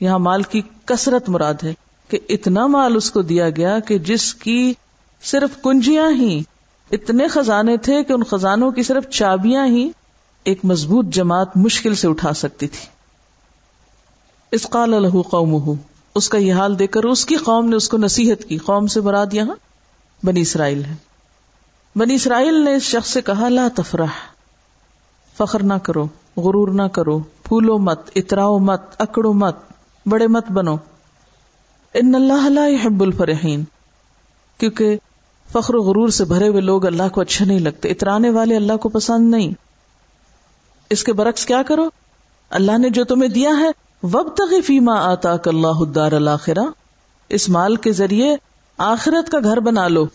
[0.00, 1.74] یہاں مال کی کثرت مراد ہے
[2.08, 4.74] کہ اتنا مال اس کو دیا گیا کہ جس کی
[5.22, 6.42] صرف کنجیاں ہی،
[6.90, 9.90] اتنے خزانے تھے کہ ان خزانوں کی صرف چابیاں ہی
[10.44, 12.86] ایک مضبوط جماعت مشکل سے اٹھا سکتی تھی۔
[14.50, 15.74] اس قال الح قوم
[16.14, 18.86] اس کا یہ حال دیکھ کر اس کی قوم نے اس کو نصیحت کی، قوم
[18.86, 19.54] سے براد یہاں
[20.26, 20.94] بنی اسرائیل ہے۔
[21.96, 24.06] بنی اسرائیل نے اس شخص سے کہا، لا تفرح،
[25.38, 29.56] فخر نہ کرو، غرور نہ کرو، پھولو مت اتراؤ مت، اکڑو مت،
[30.06, 30.76] بڑے مت بنو۔
[31.94, 33.64] ان اللہ لا يحب الفرحین،
[34.58, 34.98] کیونکہ
[35.52, 38.76] فخر و غرور سے بھرے ہوئے لوگ اللہ کو اچھے نہیں لگتے اترانے والے اللہ
[38.76, 39.52] کو پسند نہیں۔
[40.92, 41.88] اس کے برعکس کیا کرو؟
[42.50, 43.68] اللہ نے جو تمہیں دیا ہے
[44.02, 44.28] وب
[44.66, 46.64] فیما آتا اللہ الدار الآخرہ
[47.28, 48.36] اس مال کے ذریعے
[48.78, 50.06] آخرت کا گھر بنا لو۔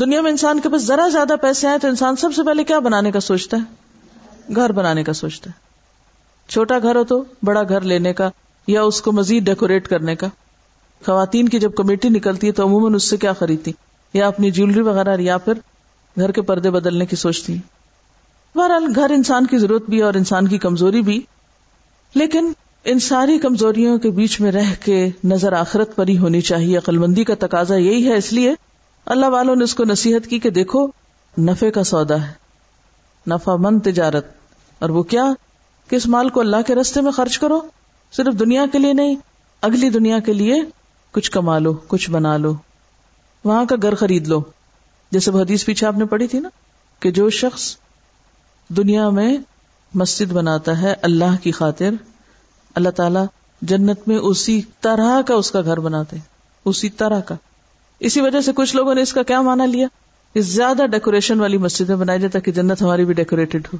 [0.00, 2.78] دنیا میں انسان کے پاس ذرا زیادہ پیسے آئے تو انسان سب سے پہلے کیا
[2.78, 3.62] بنانے کا سوچتا ہے؟
[4.56, 5.60] گھر بنانے کا سوچتا ہے۔
[6.50, 8.30] چھوٹا گھر ہو تو بڑا گھر لینے کا
[8.66, 10.26] یا اس کو مزید ڈیکوریٹ کرنے کا۔
[11.06, 13.72] خواتین کی جب کمیٹی نکلتی ہے تو عموماً اس سے کیا خریدتی؟
[14.14, 15.52] یا اپنی جیولری وغیرہ یا پھر
[16.16, 17.58] گھر کے پردے بدلنے کی سوچتی
[18.54, 21.20] بہرحال گھر انسان کی ضرورت بھی اور انسان کی کمزوری بھی۔
[22.14, 22.52] لیکن
[22.84, 26.98] ان ساری کمزوریوں کے بیچ میں رہ کے نظر آخرت پر ہی ہونی چاہیے۔ عقل
[26.98, 28.54] مندی کا تقاضا یہی ہے۔ اس لیے
[29.06, 30.86] اللہ والوں نے اس کو نصیحت کی کہ دیکھو
[31.38, 32.32] نفے کا سودا ہے،
[33.26, 34.26] نفع مند تجارت۔
[34.78, 35.24] اور وہ کیا؟
[35.88, 37.60] کہ اس مال کو اللہ کے رستے میں خرچ کرو،
[38.12, 39.16] صرف دنیا کے لیے نہیں،
[39.62, 40.54] اگلی دنیا کے لیے
[41.12, 42.54] کچھ کما لو، کچھ بنا لو۔
[43.44, 44.42] وہاں کا گھر خرید لو۔
[45.10, 46.48] جیسے حدیث پیچھے آپ نے پڑھی تھی نا،
[47.00, 47.76] کہ جو شخص
[48.68, 49.36] دنیا میں
[49.94, 51.90] مسجد بناتا ہے اللہ کی خاطر۔
[52.74, 53.24] اللہ تعالیٰ
[53.62, 56.24] جنت میں اسی طرح کا اس کا گھر بناتے ہیں۔
[56.64, 57.34] اسی طرح کا۔
[58.00, 59.86] اسی وجہ سے کچھ لوگوں نے اس کا کیا مانا لیا؟
[60.34, 63.78] کہ زیادہ ڈیکوریشن والی مسجدیں بنائی جائے تاکہ جنت ہماری بھی ڈیکوریٹڈ ہو۔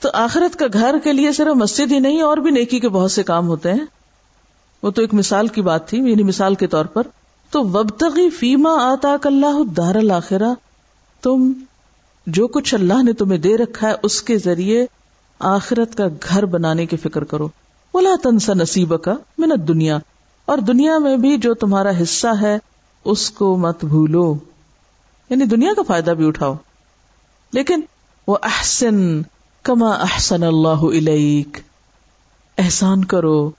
[0.00, 3.12] تو آخرت کا گھر کے لیے صرف مسجد ہی نہیں، اور بھی نیکی کے بہت
[3.12, 3.84] سے کام ہوتے ہیں۔
[4.82, 7.02] وہ تو ایک مثال کی بات تھی یعنی مثال کے طور پر۔
[7.50, 10.54] تو وبتغی فیما آتا اللہ دار الآخرہ
[11.22, 11.52] تم
[12.26, 14.86] جو کچھ اللہ نے تمہیں دے رکھا ہے، اس کے ذریعے
[15.38, 17.46] آخرت کا گھر بنانے کی فکر کرو۔
[17.92, 19.98] بولا تنسا نصیب کا منت دنیا
[20.46, 22.58] اور دنیا میں بھی جو تمہارا حصہ ہے،
[23.04, 24.34] اس کو مت بھولو۔
[25.30, 26.54] یعنی دنیا کا فائدہ بھی اٹھاؤ۔
[27.52, 27.80] لیکن
[28.26, 29.22] وہ احسن
[29.62, 31.58] کما احسن اللہ علیک
[32.58, 33.50] احسان کرو،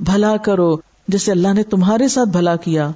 [0.00, 0.76] بھلا کرو،
[1.08, 2.90] جیسے اللہ نے تمہارے ساتھ بھلا کیا۔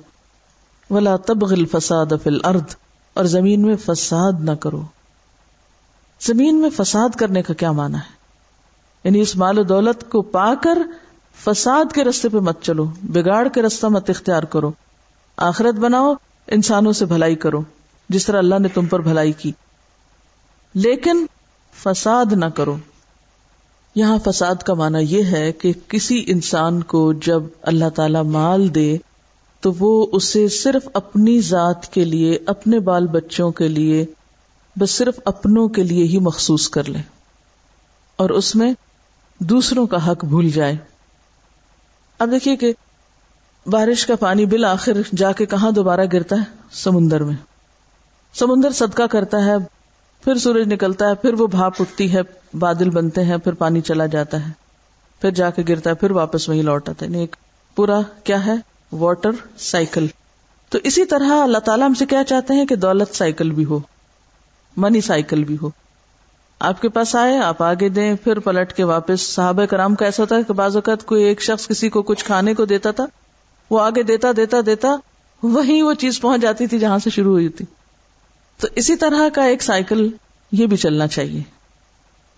[0.91, 2.75] ولا تبغل فساد فل ارد
[3.15, 4.83] اور زمین میں فساد نہ کرو۔
[6.27, 8.13] زمین میں فساد کرنے کا کیا مانا ہے؟
[9.05, 10.79] یعنی اس مال و دولت کو پا کر
[11.45, 14.71] فساد کے رستے پہ مت چلو، بگاڑ کے رستہ مت اختیار کرو۔
[15.37, 16.15] آخرت بناؤ،
[16.47, 17.63] انسانوں سے بھلائی کرو،
[18.09, 19.53] جس طرح اللہ نے تم پر بھلائی کی۔
[20.75, 21.27] لیکن
[21.83, 22.77] فساد نہ کرو۔
[23.95, 28.97] یہاں فساد کا معنی یہ ہے کہ کسی انسان کو جب اللہ تعالی مال دے،
[29.61, 34.07] تو وہ اسے صرف اپنی ذات کے لیے، اپنے بال بچوں کے لیے
[34.79, 36.99] بس صرف اپنوں کے لیے ہی مخصوص کر لے
[38.17, 38.73] اور اس میں
[39.39, 40.77] دوسروں کا حق بھول جائے
[42.19, 42.73] اب دیکھیے کہ
[43.67, 47.35] بارش کا پانی بل آخر جا کے کہاں دوبارہ گرتا ہے؟ سمندر میں۔
[48.35, 49.55] سمندر صدقہ کرتا ہے،
[50.25, 52.21] پھر سورج نکلتا ہے، پھر وہ بھاپ اٹھتی ہے،
[52.59, 54.53] بادل بنتے ہیں، پھر پانی چلا جاتا ہے۔
[55.21, 57.37] پھر جا کے گرتا ہے، پھر واپس وہیں لوٹ آتا ہے۔ یعنی ایک
[57.77, 58.55] پورا کیا ہے؟
[58.93, 60.07] Water cycle.
[60.69, 63.81] تو اسی طرح اللہ تعالیٰ ہم سے کیا چاہتے ہیں کہ دولت سائیکل بھی ہو۔
[64.77, 65.71] منی سائیکل بھی ہو۔
[66.59, 70.23] آپ کے پاس آئے، آپ آگے دیں، پھر پلٹ کے واپس۔ صحابہ کرام کا ایسا
[70.23, 73.07] ہوتا ہے کہ بعض اوقات کوئی ایک شخص کسی کو کچھ کھانے کو دیتا تھا،
[73.71, 74.97] وہ آگے دیتا دیتا دیتا،
[75.43, 77.65] وہیں وہ چیز پہنچ جاتی تھی جہاں سے شروع ہوئی تھی۔
[78.61, 80.09] تو اسی طرح کا ایک سائیکل
[80.53, 81.43] یہ بھی چلنا چاہیے۔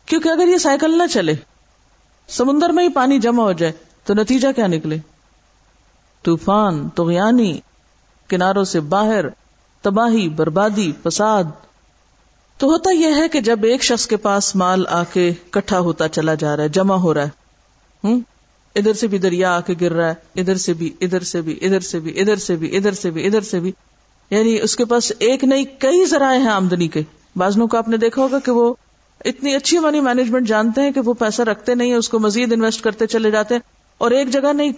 [0.07, 1.35] کیونکہ اگر یہ سائیکل نہ چلے،
[2.29, 3.73] سمندر میں ہی پانی جمع ہو جائے،
[4.05, 4.99] تو نتیجہ کیا نکلے؟
[6.23, 7.11] طوفان تو
[8.29, 9.25] کناروں سے باہر،
[9.83, 11.45] تباہی، بربادی، فساد
[12.59, 16.09] تو ہوتا یہ ہے کہ جب ایک شخص کے پاس مال آ کے کٹھا ہوتا
[16.09, 17.29] چلا جا رہا ہے، جمع ہو رہا ہے۔
[18.05, 18.21] ہوں؟
[18.75, 21.59] ادھر سے بھی دریا آ کے گر رہا ہے، ادھر سے بھی، ادھر سے بھی،
[21.63, 23.73] ادھر سے بھی، ادھر سے بھی، ادھر سے بھی، ادھر سے بھی۔
[24.31, 27.03] یعنی اس کے پاس ایک نہیں، کئی ذرائع ہیں آمدنی کے۔
[27.37, 28.75] بازنوں کو آپ نے دیکھا ہوگا کہ وہ
[29.25, 32.85] اتنی اچھی منی مینجمنٹ جانتے ہیں کہ وہ پیسہ رکھتے نہیں، اس کو مزید انویسٹ
[32.85, 33.63] کرتے چلے جاتے ہیں۔
[33.99, 34.73] اور ایک جگہ نہیں،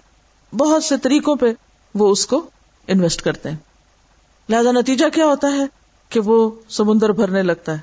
[0.54, 1.46] بہت سے طریقوں پہ
[1.94, 2.50] وہ اس کو
[2.86, 3.56] انویسٹ کرتے ہیں۔
[4.48, 7.78] لہذا نتیجہ کیا ہوتا ہے؟ کہ وہ سمندر بھرنے لگتا ہے۔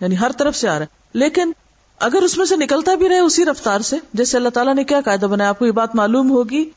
[0.00, 1.52] یعنی ہر طرف سے آ رہا ہے۔ لیکن
[2.00, 5.00] اگر اس میں سے نکلتا بھی رہے اسی رفتار سے، جیسے اللہ تعالیٰ نے کیا
[5.00, 6.70] قاعدہ بنایا، آپ کو یہ بات معلوم ہوگی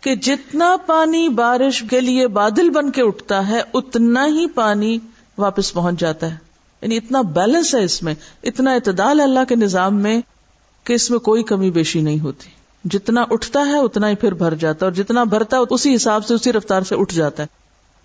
[0.00, 4.98] کہ جتنا پانی بارش کے لیے بادل بن کے اٹھتا ہے، اتنا ہی پانی
[5.38, 6.36] واپس پہنچ جاتا ہے۔
[6.82, 10.20] یعنی اتنا بیلنس ہے اس میں، اتنا اعتدال ہے اللہ کے نظام میں
[10.84, 12.48] کہ اس میں کوئی کمی بیشی نہیں ہوتی۔
[12.84, 16.26] جتنا اٹھتا ہے، اتنا ہی پھر بھر جاتا ہے، اور جتنا بھرتا ہے، اسی حساب
[16.26, 17.48] سے اسی رفتار سے اٹھ جاتا ہے۔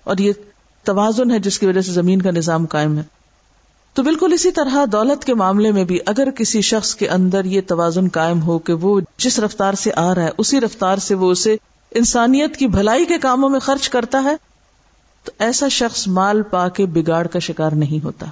[0.03, 0.33] اور یہ
[0.84, 3.04] توازن ہے جس کی وجہ سے زمین کا نظام قائم ہے۔
[3.94, 7.62] تو بالکل اسی طرح دولت کے معاملے میں بھی اگر کسی شخص کے اندر یہ
[7.67, 11.32] توازن قائم ہو کہ وہ جس رفتار سے آ رہا ہے، اسی رفتار سے وہ
[11.32, 11.58] اسے
[11.91, 14.36] انسانیت کی بھلائی کے کاموں میں خرچ کرتا ہے،
[15.24, 18.26] تو ایسا شخص مال پا کے بگاڑ کا شکار نہیں ہوتا۔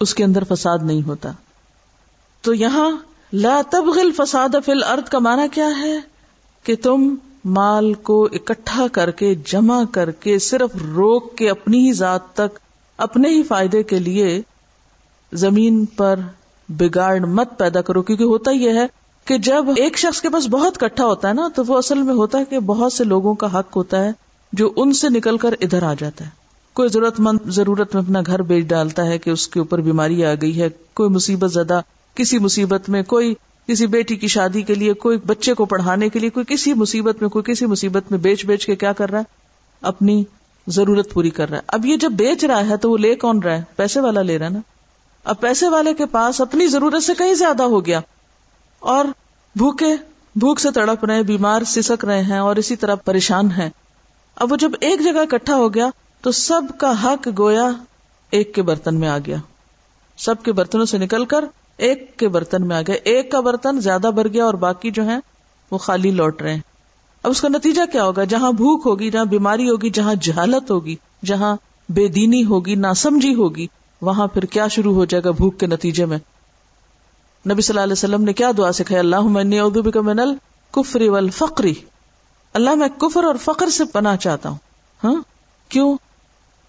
[0.00, 1.30] اس کے اندر فساد نہیں ہوتا۔
[2.40, 2.90] تو یہاں
[3.32, 5.98] لا تبغل فساد فل ارد کا معنی کیا ہے؟
[6.62, 11.92] کہ تم مال کو اکٹھا کر کے، جمع کر کے، صرف روک کے اپنی ہی
[11.92, 12.58] ذات تک،
[12.98, 14.42] اپنے ہی فائدے کے لیے
[15.32, 16.20] زمین پر
[16.68, 18.86] بگاڑ مت پیدا کرو۔ کیونکہ ہوتا یہ ہے
[19.24, 22.14] کہ جب ایک شخص کے پاس بہت کٹھا ہوتا ہے نا، تو وہ اصل میں
[22.14, 24.10] ہوتا ہے کہ بہت سے لوگوں کا حق ہوتا ہے
[24.52, 26.30] جو ان سے نکل کر ادھر آ جاتا ہے۔
[26.72, 30.24] کوئی ضرورت مند ضرورت میں اپنا گھر بیچ ڈالتا ہے کہ اس کے اوپر بیماری
[30.24, 31.80] آ گئی ہے، کوئی مصیبت زدہ،
[32.14, 33.34] کسی مصیبت میں کوئی
[33.66, 37.16] کسی بیٹی کی شادی کے لیے، کوئی بچے کو پڑھانے کے لیے، کوئی کسی مصیبت
[37.20, 39.24] میں، کوئی کسی مصیبت میں بیچ بیچ کے کیا کر رہا ہے؟
[39.80, 40.24] اپنی
[40.66, 43.38] ضرورت پوری کر رہا ہے۔ اب یہ جب بیچ رہا ہے تو وہ لے کون
[43.38, 44.58] رہا ہے؟ پیسے والا لے رہا ہے نا۔
[45.24, 48.00] اب پیسے والے کے پاس اپنی ضرورت سے کہیں زیادہ ہو گیا۔
[48.80, 49.04] اور
[49.56, 49.94] بھوکے،
[50.36, 53.70] بھوک سے تڑپ رہے، بیمار، سسک رہے ہیں اور اسی طرح پریشان ہیں۔
[54.36, 57.70] اب وہ جب ایک جگہ اکٹھا ہو گیا تو سب کا حق گویا
[58.30, 59.36] ایک کے برتن میں آ گیا۔
[60.16, 61.44] سب کے برتنوں سے نکل کر
[61.80, 65.06] ایک کے برتن میں آ گیا۔ ایک کا برتن زیادہ بھر گیا اور باقی جو
[65.06, 65.16] ہے
[65.70, 66.60] وہ خالی لوٹ رہے ہیں۔
[67.22, 70.96] اب اس کا نتیجہ کیا ہوگا؟ جہاں بھوک ہوگی، جہاں بیماری ہوگی، جہاں جہالت ہوگی،
[71.24, 71.56] جہاں
[71.88, 73.66] بے دینی ہوگی، ناسمجھی ہوگی،
[74.02, 76.18] وہاں پھر کیا شروع ہو جائے گا بھوک کے نتیجے میں؟
[77.48, 80.34] نبی صلی اللہ علیہ وسلم نے کیا دعا سکھائی اللہ منل
[80.70, 81.74] کفری فقری
[82.54, 84.56] اللہ، میں کفر اور فقر سے پناہ چاہتا ہوں۔
[85.04, 85.22] ہاں؟
[85.68, 85.98] کیوں؟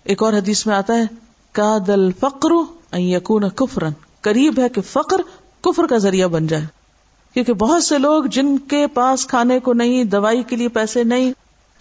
[0.04, 1.04] ایک اور حدیث میں آتا ہے
[1.52, 2.50] کا دل فکر
[2.97, 5.21] یقون کفرن قریب ہے کہ فقر
[5.62, 6.65] کفر کا ذریعہ بن جائے۔
[7.34, 11.31] کیونکہ بہت سے لوگ جن کے پاس کھانے کو نہیں، دوائی کے لیے پیسے نہیں،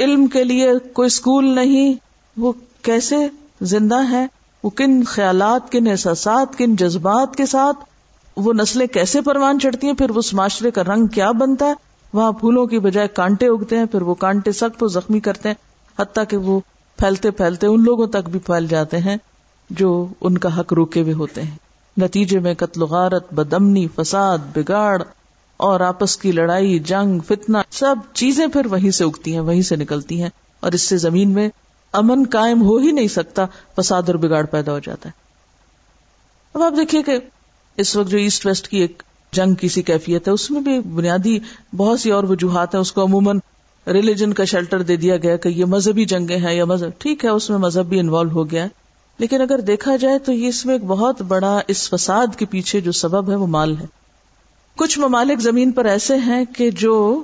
[0.00, 1.94] علم کے لیے کوئی اسکول نہیں،
[2.37, 3.16] وہ کیسے
[3.61, 4.26] زندہ ہے
[4.62, 7.76] وہ کن خیالات، کن احساسات، کن جذبات کے ساتھ
[8.37, 11.74] وہ نسلیں کیسے پروان چڑھتی ہیں؟ پھر اس معاشرے کا رنگ کیا بنتا ہے؟
[12.12, 15.57] وہاں پھولوں کی بجائے کانٹے اگتے ہیں، پھر وہ کانٹے سخت و زخمی کرتے ہیں،
[15.98, 16.61] حتیٰ کہ وہ
[16.98, 19.16] پھیلتے پھیلتے ان لوگوں تک بھی پھیل جاتے ہیں
[19.70, 25.03] جو ان کا حق روکے ہوئے ہوتے ہیں۔ نتیجے میں قتل غارت بدمنی فساد، بگاڑ
[25.57, 29.76] اور آپس کی لڑائی، جنگ فتنا سب چیزیں پھر وہیں سے اگتی ہیں، وہیں سے
[29.76, 31.48] نکلتی ہیں اور اس سے زمین میں
[31.92, 35.14] امن قائم ہو ہی نہیں سکتا، فساد اور بگاڑ پیدا ہو جاتا ہے۔
[36.55, 37.18] اب آپ دیکھیے کہ
[37.76, 40.81] اس وقت جو ایسٹ ویسٹ کی ایک جنگ کی سی کیفیت ہے، اس میں بھی
[40.81, 41.38] بنیادی
[41.76, 43.38] بہت سی اور وجوہات ہیں۔ اس کو عموماً
[43.87, 47.31] ریلیجن کا شیلٹر دے دیا گیا کہ یہ مذہبی جنگیں ہیں یا مذہب، ٹھیک ہے،
[47.31, 48.79] اس میں مذہب بھی انوالو ہو گیا ہے۔
[49.21, 52.81] لیکن اگر دیکھا جائے تو یہ اس میں ایک بہت بڑا اس فساد کے پیچھے
[52.81, 53.87] جو سبب ہے وہ مال ہے۔
[54.77, 57.23] کچھ ممالک زمین پر ایسے ہیں کہ جو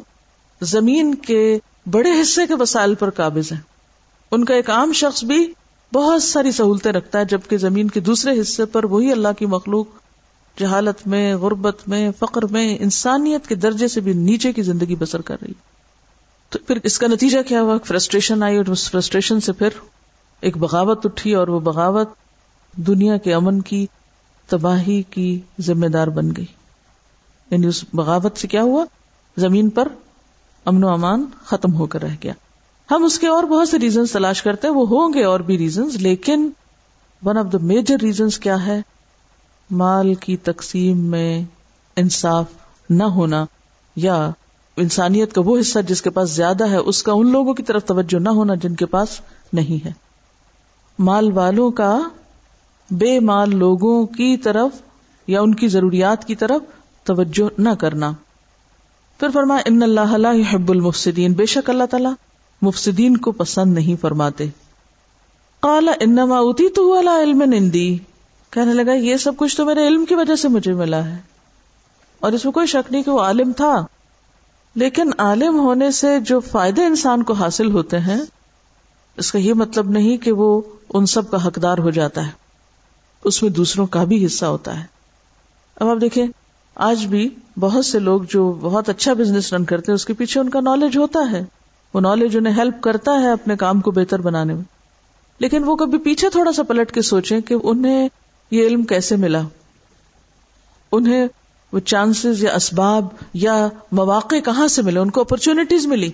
[0.62, 1.58] زمین کے
[1.90, 3.60] بڑے حصے کے وسائل پر قابض ہیں۔
[4.30, 5.52] ان کا ایک عام شخص بھی
[5.92, 9.86] بہت ساری سہولتیں رکھتا ہے، جبکہ زمین کے دوسرے حصے پر وہی اللہ کی مخلوق
[10.60, 15.20] جہالت میں، غربت میں، فقر میں، انسانیت کے درجے سے بھی نیچے کی زندگی بسر
[15.20, 15.52] کر رہی۔
[16.50, 19.68] تو پھر اس کا نتیجہ کیا ہوا؟ فرسٹریشن آئی اور اس فرسٹریشن سے پھر
[20.40, 22.08] ایک بغاوت اٹھی اور وہ بغاوت
[22.76, 23.86] دنیا کے امن کی،
[24.46, 26.46] تباہی کی ذمہ دار بن گئی۔
[27.50, 28.84] یعنی اس بغاوت سے کیا ہوا؟
[29.36, 29.88] زمین پر
[30.64, 32.32] امن و امان ختم ہو کر رہ گیا۔
[32.90, 35.58] ہم اس کے اور بہت سے ریزنس تلاش کرتے ہیں، وہ ہوں گے اور بھی
[35.58, 36.50] ریزنس لیکن
[37.24, 38.82] one of the major reasons کیا ہے؟
[39.70, 41.44] مال کی تقسیم میں
[41.96, 42.44] انصاف
[42.90, 43.44] نہ ہونا
[43.96, 44.30] یا
[44.76, 47.84] انسانیت کا وہ حصہ جس کے پاس زیادہ ہے، اس کا ان لوگوں کی طرف
[47.84, 49.08] توجہ نہ ہونا جن کے پاس
[49.52, 50.05] نہیں ہے۔
[50.98, 52.00] مال والوں کا
[52.90, 54.70] بے مال لوگوں کی طرف
[55.26, 56.62] یا ان کی ضروریات کی طرف
[57.04, 58.12] توجہ نہ کرنا۔
[59.20, 62.12] پھر فرما ان اللہ حب المفسدین۔ بے شک اللہ تعالیٰ
[62.62, 64.46] مفسدین کو پسند نہیں فرماتے۔
[65.60, 67.98] کالا انما اوتی تو علم نندی
[68.50, 71.18] کہنے لگا، یہ سب کچھ تو میرے علم کی وجہ سے مجھے ملا ہے۔
[72.20, 73.86] اور اس میں کوئی شک نہیں کہ وہ عالم تھا۔
[74.74, 78.20] لیکن عالم ہونے سے جو فائدے انسان کو حاصل ہوتے ہیں
[79.16, 80.60] اس کا یہ مطلب نہیں کہ وہ
[80.94, 82.30] ان سب کا حقدار ہو جاتا ہے۔
[83.24, 84.84] اس میں دوسروں کا بھی حصہ ہوتا ہے۔
[85.76, 86.26] اب آپ دیکھیں،
[86.74, 87.28] آج بھی
[87.60, 90.60] بہت سے لوگ جو بہت اچھا بزنس رن کرتے ہیں، اس کے پیچھے ان کا
[90.60, 91.44] نالج ہوتا ہے۔
[91.94, 94.62] وہ نالج انہیں ہیلپ کرتا ہے اپنے کام کو بہتر بنانے میں۔
[95.38, 98.08] لیکن وہ کبھی پیچھے تھوڑا سا پلٹ کے سوچیں کہ انہیں
[98.50, 99.42] یہ علم کیسے ملا؟
[100.92, 101.26] انہیں
[101.72, 106.10] وہ چانسز یا اسباب یا مواقع کہاں سے ملے؟ ان کو اپرچونٹیز ملی۔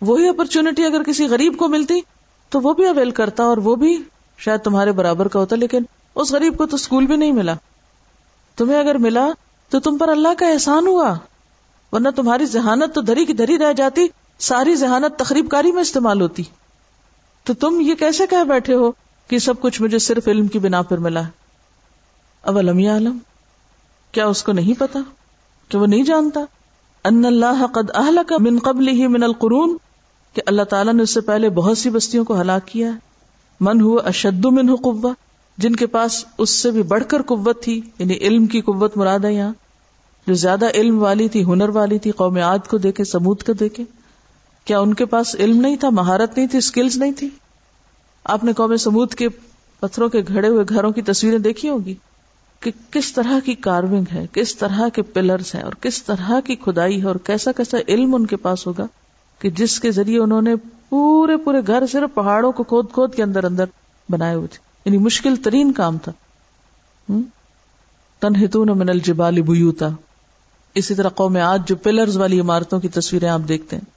[0.00, 2.00] وہی اپرچونٹی اگر کسی غریب کو ملتی
[2.48, 4.02] تو وہ بھی اویل کرتا اور وہ بھی
[4.38, 5.82] شاید تمہارے برابر کا ہوتا، لیکن
[6.14, 7.54] اس غریب کو تو اسکول بھی نہیں ملا۔
[8.56, 9.28] تمہیں اگر ملا
[9.68, 11.14] تو تم پر اللہ کا احسان ہوا،
[11.92, 14.06] ورنہ تمہاری ذہانت تو دری کی دری رہ جاتی،
[14.38, 16.42] ساری ذہانت تقریب کاری میں استعمال ہوتی۔
[17.44, 18.92] تو تم یہ کیسے کہہ بیٹھے ہو
[19.28, 21.22] کہ سب کچھ مجھے صرف علم کی بنا پر ملا؟
[22.42, 23.18] اولم یا عالم
[24.12, 24.98] کیا اس کو نہیں پتا
[25.68, 26.40] کہ وہ نہیں جانتا؟
[27.04, 29.76] ان اللہ قد اہلک من قبل ہی من القرون؟
[30.36, 32.98] کہ اللہ تعالیٰ نے اس سے پہلے بہت سی بستیوں کو ہلاک کیا ہے۔
[33.60, 35.12] من ہوا اشد من قوہ،
[35.58, 39.18] جن کے پاس اس سے بھی بڑھ کر قوت تھی یعنی علم کی قوت مراد
[39.18, 39.52] ہے یہاں۔
[40.26, 43.84] جو زیادہ علم والی تھی، ہنر والی تھی، قوم عاد کو دیکھے سمود کو دیکھے۔
[44.64, 47.28] کیا ان کے پاس علم نہیں تھا، مہارت نہیں تھی اسکلز نہیں تھی؟
[48.24, 49.28] آپ نے قوم سمود کے
[49.80, 51.94] پتھروں کے گھڑے ہوئے گھروں کی تصویریں دیکھی ہوگی
[52.60, 56.54] کہ کس طرح کی کارونگ ہے، کس طرح کے پلرز ہیں، اور کس طرح کی
[56.56, 58.86] کھدائی ہے، اور کیسا کیسا علم ان کے پاس ہوگا؟
[59.38, 60.54] کہ جس کے ذریعے انہوں نے
[60.88, 63.64] پورے پورے گھر صرف پہاڑوں کو کھود کھود کے اندر اندر
[64.08, 66.12] بنائے ہوئے تھے۔ یعنی مشکل ترین کام تھا۔
[68.20, 69.88] تنہتون من الجبال بیوتا۔
[70.74, 73.96] اسی طرح قوم آج جو پلرز والی عمارتوں کی تصویریں آپ دیکھتے ہیں۔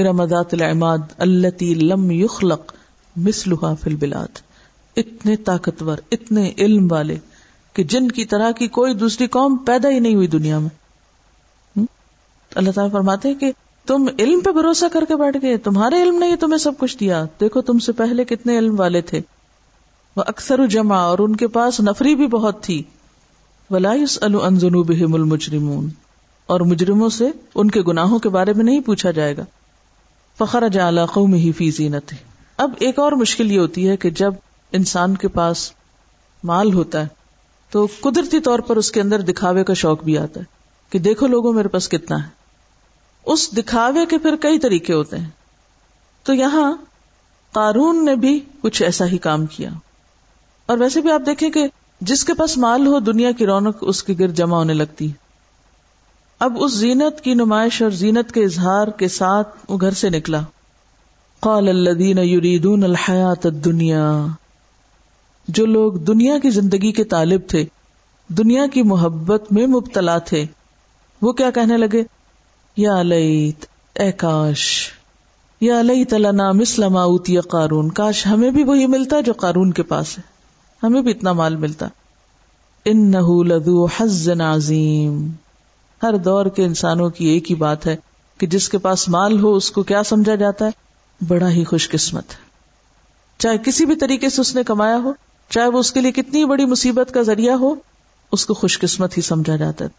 [0.00, 2.72] ارمدات العماد التی لم یخلق
[3.16, 4.28] مثلها فی البلاد۔
[4.96, 7.16] اتنے طاقتور، اتنے علم والے
[7.72, 10.68] کہ جن کی طرح کی کوئی دوسری قوم پیدا ہی نہیں ہوئی دنیا میں۔
[12.54, 13.52] اللہ تعالیٰ فرماتے ہیں کہ
[13.86, 17.24] تم علم پہ بھروسہ کر کے بیٹھ گئے، تمہارے علم نے تمہیں سب کچھ دیا۔
[17.40, 19.20] دیکھو، تم سے پہلے کتنے علم والے تھے۔
[20.16, 22.82] وہ اکثر جمع اور ان کے پاس نفری بھی بہت تھی۔
[23.70, 25.88] ولایوس الجنوب المجرمون۔
[26.46, 29.44] اور مجرموں سے ان کے گناہوں کے بارے میں نہیں پوچھا جائے گا۔
[30.38, 32.14] فخر جالا قوم ہی فی زینت
[32.56, 34.34] اب ایک اور مشکل یہ ہوتی ہے کہ جب
[34.72, 35.72] انسان کے پاس
[36.44, 37.06] مال ہوتا ہے،
[37.70, 40.44] تو قدرتی طور پر اس کے اندر دکھاوے کا شوق بھی آتا ہے
[40.90, 42.41] کہ دیکھو لوگوں، میرے پاس کتنا ہے۔
[43.26, 45.28] اس دکھاوے کے پھر کئی طریقے ہوتے ہیں۔
[46.22, 46.72] تو یہاں
[47.52, 49.70] قارون نے بھی کچھ ایسا ہی کام کیا۔
[50.66, 51.66] اور ویسے بھی آپ دیکھیں کہ
[52.00, 55.10] جس کے پاس مال ہو دنیا کی رونق اس کے گرد جمع ہونے لگتی۔
[56.38, 60.40] اب اس زینت کی نمائش اور زینت کے اظہار کے ساتھ وہ گھر سے نکلا۔
[61.40, 64.26] قال الذین یریدون الحیات الدنیا۔
[65.48, 67.64] جو لوگ دنیا کی زندگی کے طالب تھے،
[68.28, 70.44] دنیا کی محبت میں مبتلا تھے،
[71.22, 72.04] وہ کیا کہنے لگے؟
[72.76, 73.66] یا لیت،
[74.00, 74.88] اے کاش،
[75.60, 80.18] یا لئی تلنا مسلم اوتی قارون، کاش ہمیں بھی وہی ملتا جو قارون کے پاس
[80.18, 80.22] ہے،
[80.82, 81.88] ہمیں بھی اتنا مال ملتا۔
[82.84, 83.12] ان
[83.48, 85.30] لدو حزن عظیم۔
[86.02, 87.96] ہر دور کے انسانوں کی ایک ہی بات ہے
[88.38, 90.70] کہ جس کے پاس مال ہو، اس کو کیا سمجھا جاتا ہے؟
[91.28, 92.24] بڑا ہی خوش قسمت۔
[93.38, 95.12] چاہے کسی بھی طریقے سے اس نے کمایا ہو،
[95.48, 97.74] چاہے وہ اس کے لیے کتنی بڑی مصیبت کا ذریعہ ہو،
[98.32, 99.90] اس کو خوش قسمت ہی سمجھا جاتا ہے۔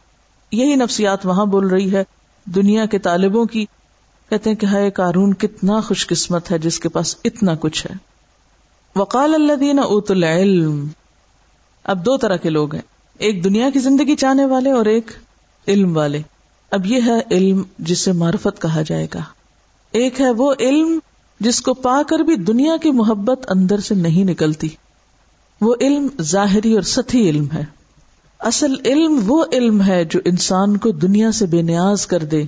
[0.51, 2.03] یہی نفسیات وہاں بول رہی ہے
[2.45, 3.65] دنیا کے طالبوں کی،
[4.29, 7.95] کہتے ہیں کہ ہائے کارون کتنا خوش قسمت ہے جس کے پاس اتنا کچھ ہے۔
[8.95, 10.87] وقال اللہ دین ات العلم۔
[11.83, 12.81] اب دو طرح کے لوگ ہیں۔
[13.17, 15.11] ایک دنیا کی زندگی چاہنے والے اور ایک
[15.67, 16.21] علم والے۔
[16.71, 19.19] اب یہ ہے علم جسے معرفت کہا جائے گا۔
[19.91, 20.99] ایک ہے وہ علم
[21.39, 24.69] جس کو پا کر بھی دنیا کی محبت اندر سے نہیں نکلتی۔
[25.61, 27.65] وہ علم ظاہری اور ستی علم ہے۔
[28.43, 32.43] اصل علم وہ علم ہے جو انسان کو دنیا سے بے نیاز کر دے۔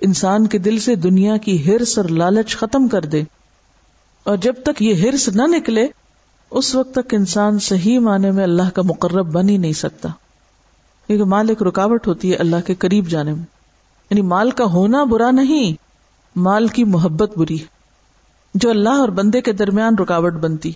[0.00, 3.22] انسان کے دل سے دنیا کی ہرس اور لالچ ختم کر دے۔
[4.24, 5.86] اور جب تک یہ ہرس نہ نکلے،
[6.50, 10.08] اس وقت تک انسان صحیح معنی میں اللہ کا مقرب بن ہی نہیں سکتا۔
[11.06, 13.44] کیونکہ مال ایک رکاوٹ ہوتی ہے اللہ کے قریب جانے میں۔
[14.10, 15.72] یعنی مال کا ہونا برا نہیں،
[16.36, 17.58] مال کی محبت بری
[18.54, 20.72] جو اللہ اور بندے کے درمیان رکاوٹ بنتی۔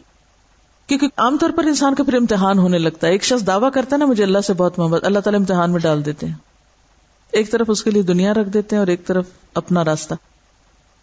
[0.88, 3.96] کیونکہ عام طور پر انسان کا پھر امتحان ہونے لگتا ہے۔ ایک شخص دعویٰ کرتا
[3.96, 6.34] ہے نا، مجھے اللہ سے بہت محبت، اللہ تعالیٰ امتحان میں ڈال دیتے ہیں۔
[7.32, 10.14] ایک طرف اس کے لیے دنیا رکھ دیتے ہیں اور ایک طرف اپنا راستہ۔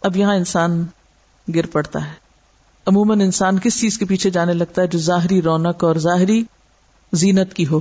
[0.02, 0.84] اب یہاں انسان
[1.54, 2.12] گر پڑتا ہے۔
[2.86, 6.44] عموماً انسان کس چیز کے پیچھے جانے لگتا ہے جو ظاہری رونق اور ظاہری
[7.12, 7.80] زینت کی ہو۔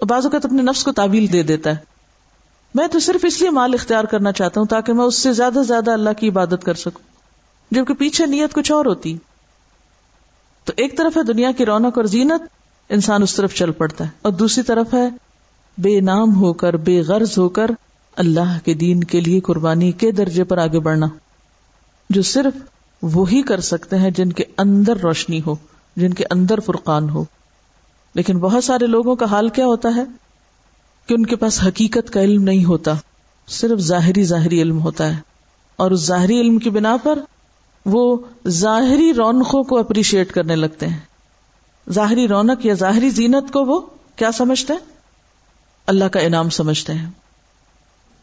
[0.00, 1.76] بعض اوقات اپنے نفس کو تعویل دے دیتا ہے۔
[2.74, 5.54] میں تو صرف اس لیے مال اختیار کرنا چاہتا ہوں تاکہ میں اس سے زیادہ
[5.54, 7.02] سے زیادہ اللہ کی عبادت کر سکوں۔
[7.70, 9.18] جبکہ پیچھے نیت کچھ اور ہوتی۔
[10.70, 12.42] تو ایک طرف ہے دنیا کی رونق اور زینت،
[12.88, 15.08] انسان اس طرف چل پڑتا ہے۔ اور دوسری طرف ہے
[15.78, 17.70] بے نام ہو کر، بے غرض ہو کر
[18.16, 21.06] اللہ کے دین کے لیے قربانی کے درجے پر آگے بڑھنا۔
[22.10, 22.62] جو صرف
[23.02, 25.54] وہی کر سکتے ہیں جن کے اندر روشنی ہو،
[25.96, 27.24] جن کے اندر فرقان ہو۔
[28.14, 30.04] لیکن بہت سارے لوگوں کا حال کیا ہوتا ہے؟
[31.06, 32.92] کہ ان کے پاس حقیقت کا علم نہیں ہوتا،
[33.48, 35.20] صرف ظاہری ظاہری علم ہوتا ہے۔
[35.76, 37.18] اور اس ظاہری علم کی بنا پر
[37.86, 38.16] وہ
[38.48, 40.98] ظاہری رونقوں کو اپریشیٹ کرنے لگتے ہیں۔
[41.90, 43.80] ظاہری رونق یا ظاہری زینت کو وہ
[44.16, 44.80] کیا سمجھتے ہیں؟
[45.86, 47.10] اللہ کا انعام سمجھتے ہیں۔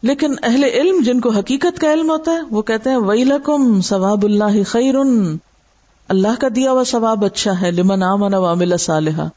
[0.02, 3.80] لیکن اہل علم جن کو حقیقت کا علم ہوتا ہے، وہ کہتے ہیں وئی لکم
[3.80, 4.94] ثواب اللہ خیر
[6.08, 9.28] اللہ کا دیا ہوا ثواب اچھا ہے، لمن آمن وعمل صالحہ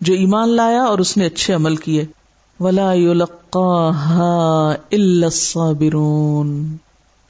[0.00, 2.04] جو ایمان لایا اور اس نے اچھے عمل کیے۔
[2.60, 2.92] ولا
[4.92, 6.76] الصابرون۔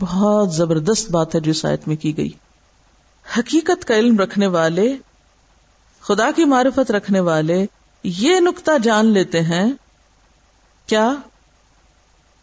[0.00, 2.30] بہت زبردست بات ہے جو آیت میں کی گئی۔
[3.38, 4.96] حقیقت کا علم رکھنے والے،
[6.00, 7.66] خدا کی معرفت رکھنے والے
[8.02, 9.72] یہ نقطہ جان لیتے ہیں،
[10.86, 11.12] کیا؟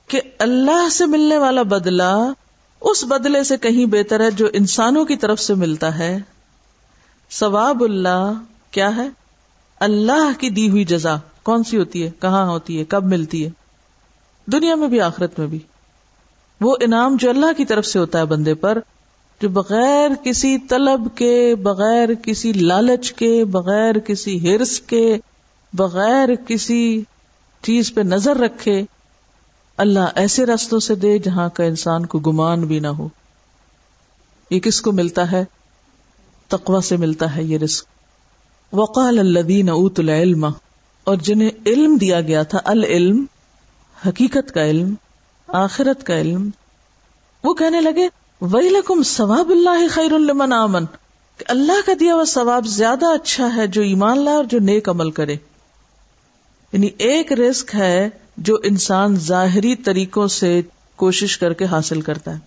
[0.07, 2.31] کہ اللہ سے ملنے والا بدلہ
[2.81, 6.17] اس بدلے سے کہیں بہتر ہے جو انسانوں کی طرف سے ملتا ہے۔
[7.31, 8.31] ثواب اللہ
[8.71, 9.09] کیا ہے؟
[9.79, 13.49] اللہ کی دی ہوئی جزا۔ کون سی ہوتی ہے؟ کہاں ہوتی ہے؟ کب ملتی ہے؟
[14.45, 15.59] دنیا میں بھی، آخرت میں بھی۔
[16.61, 18.79] وہ انعام جو اللہ کی طرف سے ہوتا ہے بندے پر،
[19.41, 25.17] جو بغیر کسی طلب کے، بغیر کسی لالچ کے، بغیر کسی ہرس کے،
[25.73, 27.01] بغیر کسی
[27.63, 28.81] چیز پہ نظر رکھے،
[29.77, 33.07] اللہ ایسے راستوں سے دے جہاں کا انسان کو گمان بھی نہ ہو۔
[34.51, 35.43] یہ کس کو ملتا ہے؟
[36.47, 37.85] تقوا سے ملتا ہے یہ رسک
[38.73, 40.45] وقال الدین اوت العلم،
[41.07, 43.25] اور جنہیں علم دیا گیا تھا، العلم،
[44.07, 44.93] حقیقت کا علم
[45.47, 46.49] آخرت کا علم۔
[47.43, 48.07] وہ کہنے لگے
[48.41, 50.85] وہی لکم ثواب اللہ خیر المن امن
[51.37, 54.89] کہ اللہ کا دیا ہوا ثواب زیادہ اچھا ہے جو ایمان لائے اور جو نیک
[54.89, 55.35] عمل کرے۔
[56.73, 60.61] یعنی ایک رسک ہے جو انسان ظاہری طریقوں سے
[60.95, 62.39] کوشش کر کے حاصل کرتا ہے۔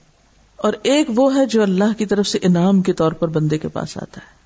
[0.57, 3.69] اور ایک وہ ہے جو اللہ کی طرف سے انعام کے طور پر بندے کے
[3.69, 4.41] پاس آتا ہے۔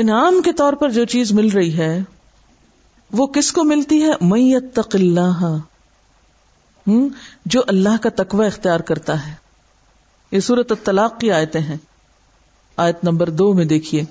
[0.00, 2.02] انعام کے طور پر جو چیز مل رہی ہے،
[3.12, 4.96] وہ کس کو ملتی ہے؟ میت تق
[7.46, 9.34] جو اللہ کا تقوی اختیار کرتا ہے۔
[10.30, 11.76] یہ صورت طلاق کی آیتیں ہیں۔
[12.76, 14.04] آیت نمبر دو میں دیکھیے۔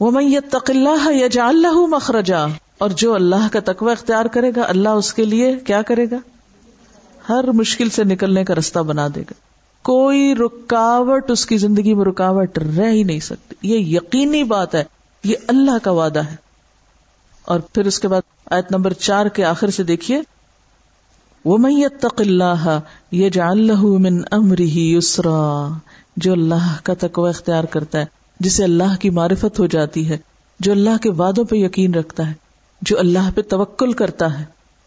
[0.00, 2.46] وہ میت تق اللہ یا جا اللہ مخرجا۔
[2.78, 6.16] اور جو اللہ کا تقوی اختیار کرے گا، اللہ اس کے لیے کیا کرے گا؟
[7.28, 9.32] ہر مشکل سے نکلنے کا رستہ بنا دے گا۔
[9.82, 14.84] کوئی رکاوٹ اس کی زندگی میں رکاوٹ رہ ہی نہیں سکتی۔ یہ یقینی بات ہے۔
[15.24, 16.36] یہ اللہ کا وعدہ ہے۔
[17.44, 20.20] اور پھر اس کے بعد آیت نمبر چار کے آخر سے دیکھیے۔
[21.44, 22.78] وہ میت تق اللہ
[23.10, 24.22] یہ جا اللہ من
[26.16, 28.04] جو اللہ کا تقوی اختیار کرتا ہے،
[28.40, 30.18] جسے اللہ کی معرفت ہو جاتی ہے،
[30.60, 32.32] جو اللہ کے وعدوں پہ یقین رکھتا ہے،
[32.82, 34.44] جو اللہ پہ توکل کرتا ہے،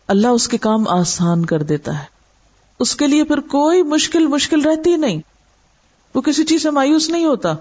[0.08, 2.04] اللہ اس کے کام آسان کر دیتا ہے۔
[2.80, 5.22] اس کے لیے پھر کوئی مشکل مشکل رہتی نہیں۔
[6.16, 7.54] وہ کسی چیز سے مایوس نہیں ہوتا۔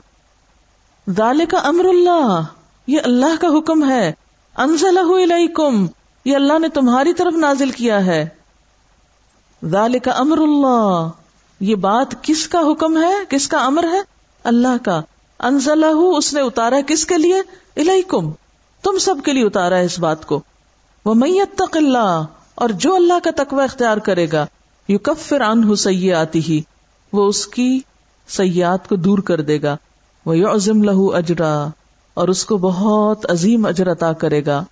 [1.06, 2.42] دال کا امر اللہ،
[2.86, 4.12] یہ اللہ کا حکم ہے۔
[4.56, 5.86] انزلہ الیکم،
[6.24, 8.43] یہ اللہ نے تمہاری طرف نازل کیا ہے۔
[9.72, 11.08] دال کا امر اللہ۔
[11.60, 14.00] یہ بات کس کا حکم ہے؟ کس کا امر ہے؟
[14.44, 15.00] اللہ کا۔
[15.38, 17.38] انزلہ، اس نے اتارا کس کے لیے؟
[17.76, 18.30] الیکم۔
[18.82, 20.40] تم سب کے لیے اتارا ہے اس بات کو۔
[21.04, 24.46] وہ میت اللہ۔ اور جو اللہ کا تقوی اختیار کرے گا
[24.88, 26.60] یو کفر ان سی آتی ہی
[27.12, 27.80] وہ اس کی
[28.28, 29.76] سیاحت کو دور کر دے گا۔
[30.26, 31.66] وہ یو عظم لہو اجرا۔
[32.14, 34.64] اور اس کو بہت عظیم اجر عطا کرے گا۔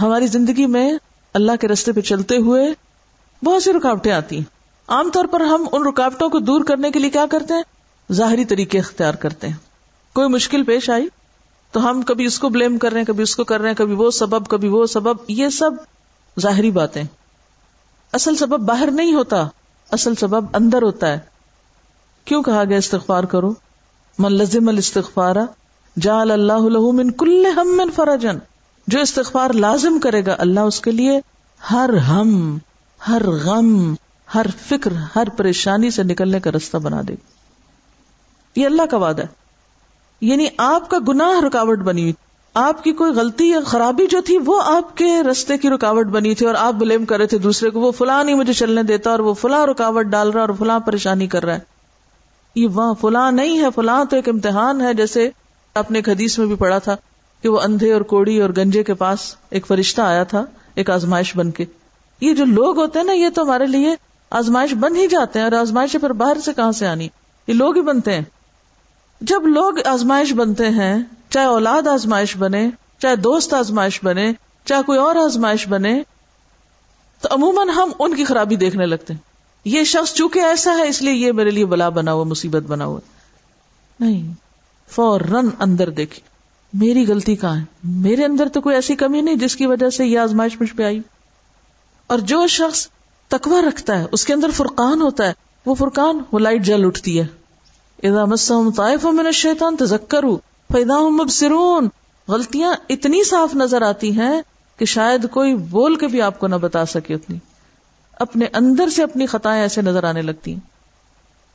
[0.00, 0.92] ہماری زندگی میں
[1.34, 2.83] اللہ کے رستے پہ چلتے ہوئے
[3.44, 4.44] بہت سی رکاوٹیں آتی ہیں۔
[4.88, 7.62] عام طور پر ہم ان رکاوٹوں کو دور کرنے کے لیے کیا کرتے ہیں؟
[8.12, 9.56] ظاہری طریقے اختیار کرتے ہیں۔
[10.14, 11.08] کوئی مشکل پیش آئی
[11.72, 13.76] تو ہم کبھی اس کو بلیم کر رہے ہیں، کبھی اس کو کر رہے ہیں،
[13.76, 15.70] کبھی وہ سبب، کبھی وہ سبب۔ یہ سب
[16.40, 17.04] ظاہری باتیں۔
[18.12, 19.48] اصل سبب باہر نہیں ہوتا،
[19.90, 21.18] اصل سبب اندر ہوتا ہے۔
[22.24, 23.54] کیوں کہا گیا استغفار کرو؟
[24.18, 25.36] من لزم الاستغفار
[26.00, 28.38] جال اللہ من کل ہم من فرجن
[28.86, 31.20] جو استغفار لازم کرے گا اللہ اس کے لیے
[31.70, 32.58] ہر ہم۔
[33.08, 33.94] ہر غم،
[34.34, 37.34] ہر فکر، ہر پریشانی سے نکلنے کا رستہ بنا دے گا
[38.60, 39.26] یہ اللہ کا وعدہ ہے۔
[40.20, 42.12] یعنی آپ کا گناہ رکاوٹ بنی ہوئی۔
[42.54, 46.34] آپ کی کوئی غلطی یا خرابی جو تھی، وہ آپ کے رستے کی رکاوٹ بنی
[46.34, 49.10] تھی اور آپ بلیم کر رہے تھے دوسرے کو، وہ فلاں نہیں مجھے چلنے دیتا
[49.10, 51.60] اور وہ فلاں رکاوٹ ڈال رہا اور فلاں پریشانی کر رہا ہے۔
[52.54, 55.30] یہ وہاں فلاں نہیں ہے، فلاں تو ایک امتحان ہے، جیسے
[55.74, 56.96] آپ نے ایک حدیث میں بھی پڑھا تھا
[57.42, 60.44] کہ وہ اندھے اور کوڑی اور گنجے کے پاس ایک فرشتہ آیا تھا،
[60.74, 61.64] ایک آزمائش بن کے۔
[62.20, 63.96] یہ جو لوگ ہوتے ہیں نا، یہ تو ہمارے لیے
[64.30, 67.08] آزمائش بن ہی جاتے ہیں اور آزمائش پھر باہر سے کہاں سے آنی؟
[67.46, 68.22] یہ لوگ ہی بنتے ہیں۔
[69.20, 70.98] جب لوگ آزمائش بنتے ہیں،
[71.30, 74.32] چاہے اولاد آزمائش بنے، چاہے دوست آزمائش بنے،
[74.64, 76.02] چاہے کوئی اور آزمائش بنے،
[77.20, 79.20] تو عموماً ہم ان کی خرابی دیکھنے لگتے ہیں۔
[79.64, 82.84] یہ شخص چونکہ ایسا ہے، اس لیے یہ میرے لیے بلا بنا ہوا، مصیبت بنا
[82.84, 83.00] ہوا۔
[84.00, 84.32] نہیں
[84.88, 86.22] فور رن اندر دیکھی
[86.72, 90.06] میری غلطی کہاں ہے؟ میرے اندر تو کوئی ایسی کمی نہیں جس کی وجہ سے
[90.06, 91.00] یہ آزمائش مجھ پہ آئی۔
[92.06, 92.88] اور جو شخص
[93.28, 95.32] تکوا رکھتا ہے، اس کے اندر فرقان ہوتا ہے،
[95.66, 97.26] وہ فرقان وہ لائٹ جل اٹھتی ہے۔
[98.08, 100.38] اذا مسهم طائف من الشیطان تذکروا
[100.72, 101.88] فاذا هم مبصرون۔
[102.28, 104.42] غلطیاں اتنی صاف نظر آتی ہیں
[104.76, 107.38] کہ شاید کوئی بول کے بھی آپ کو نہ بتا سکے اتنی۔
[108.20, 110.60] اپنے اندر سے اپنی خطائیں ایسے نظر آنے لگتی ہیں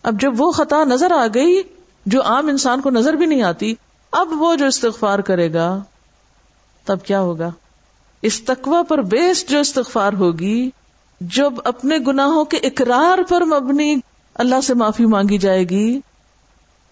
[0.03, 1.61] اب جب وہ خطا نظر آ گئی،
[2.05, 3.75] جو عام انسان کو نظر بھی نہیں آتی،
[4.11, 5.81] اب وہ جو استغفار کرے گا،
[6.85, 7.49] تب کیا ہوگا؟
[8.21, 10.69] اس تقوی پر بیسڈ جو استغفار ہوگی،
[11.21, 13.95] جب اپنے گناہوں کے اقرار پر مبنی
[14.35, 15.99] اللہ سے معافی مانگی جائے گی،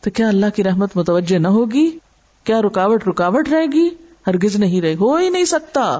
[0.01, 1.97] تو کیا اللہ کی رحمت متوجہ نہ ہوگی؟
[2.43, 3.89] کیا رکاوٹ رکاوٹ رہے گی؟
[4.27, 5.99] ہرگز نہیں رہے، ہو ہی نہیں سکتا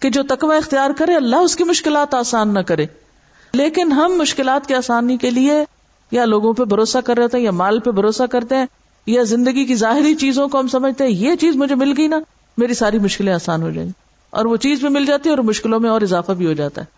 [0.00, 2.86] کہ جو تقوی اختیار کرے، اللہ اس کی مشکلات آسان نہ کرے۔
[3.52, 5.64] لیکن ہم مشکلات کی آسانی کے لیے
[6.10, 8.66] یا لوگوں پہ بھروسہ کر رہے ہیں یا مال پہ بھروسہ کرتے ہیں،
[9.06, 12.18] یا زندگی کی ظاہری چیزوں کو ہم سمجھتے ہیں، یہ چیز مجھے مل گئی نا،
[12.58, 15.44] میری ساری مشکلیں آسان ہو جائیں۔ گی اور وہ چیز بھی مل جاتی ہے اور
[15.44, 16.95] مشکلوں میں اور اضافہ بھی ہو جاتا ہے۔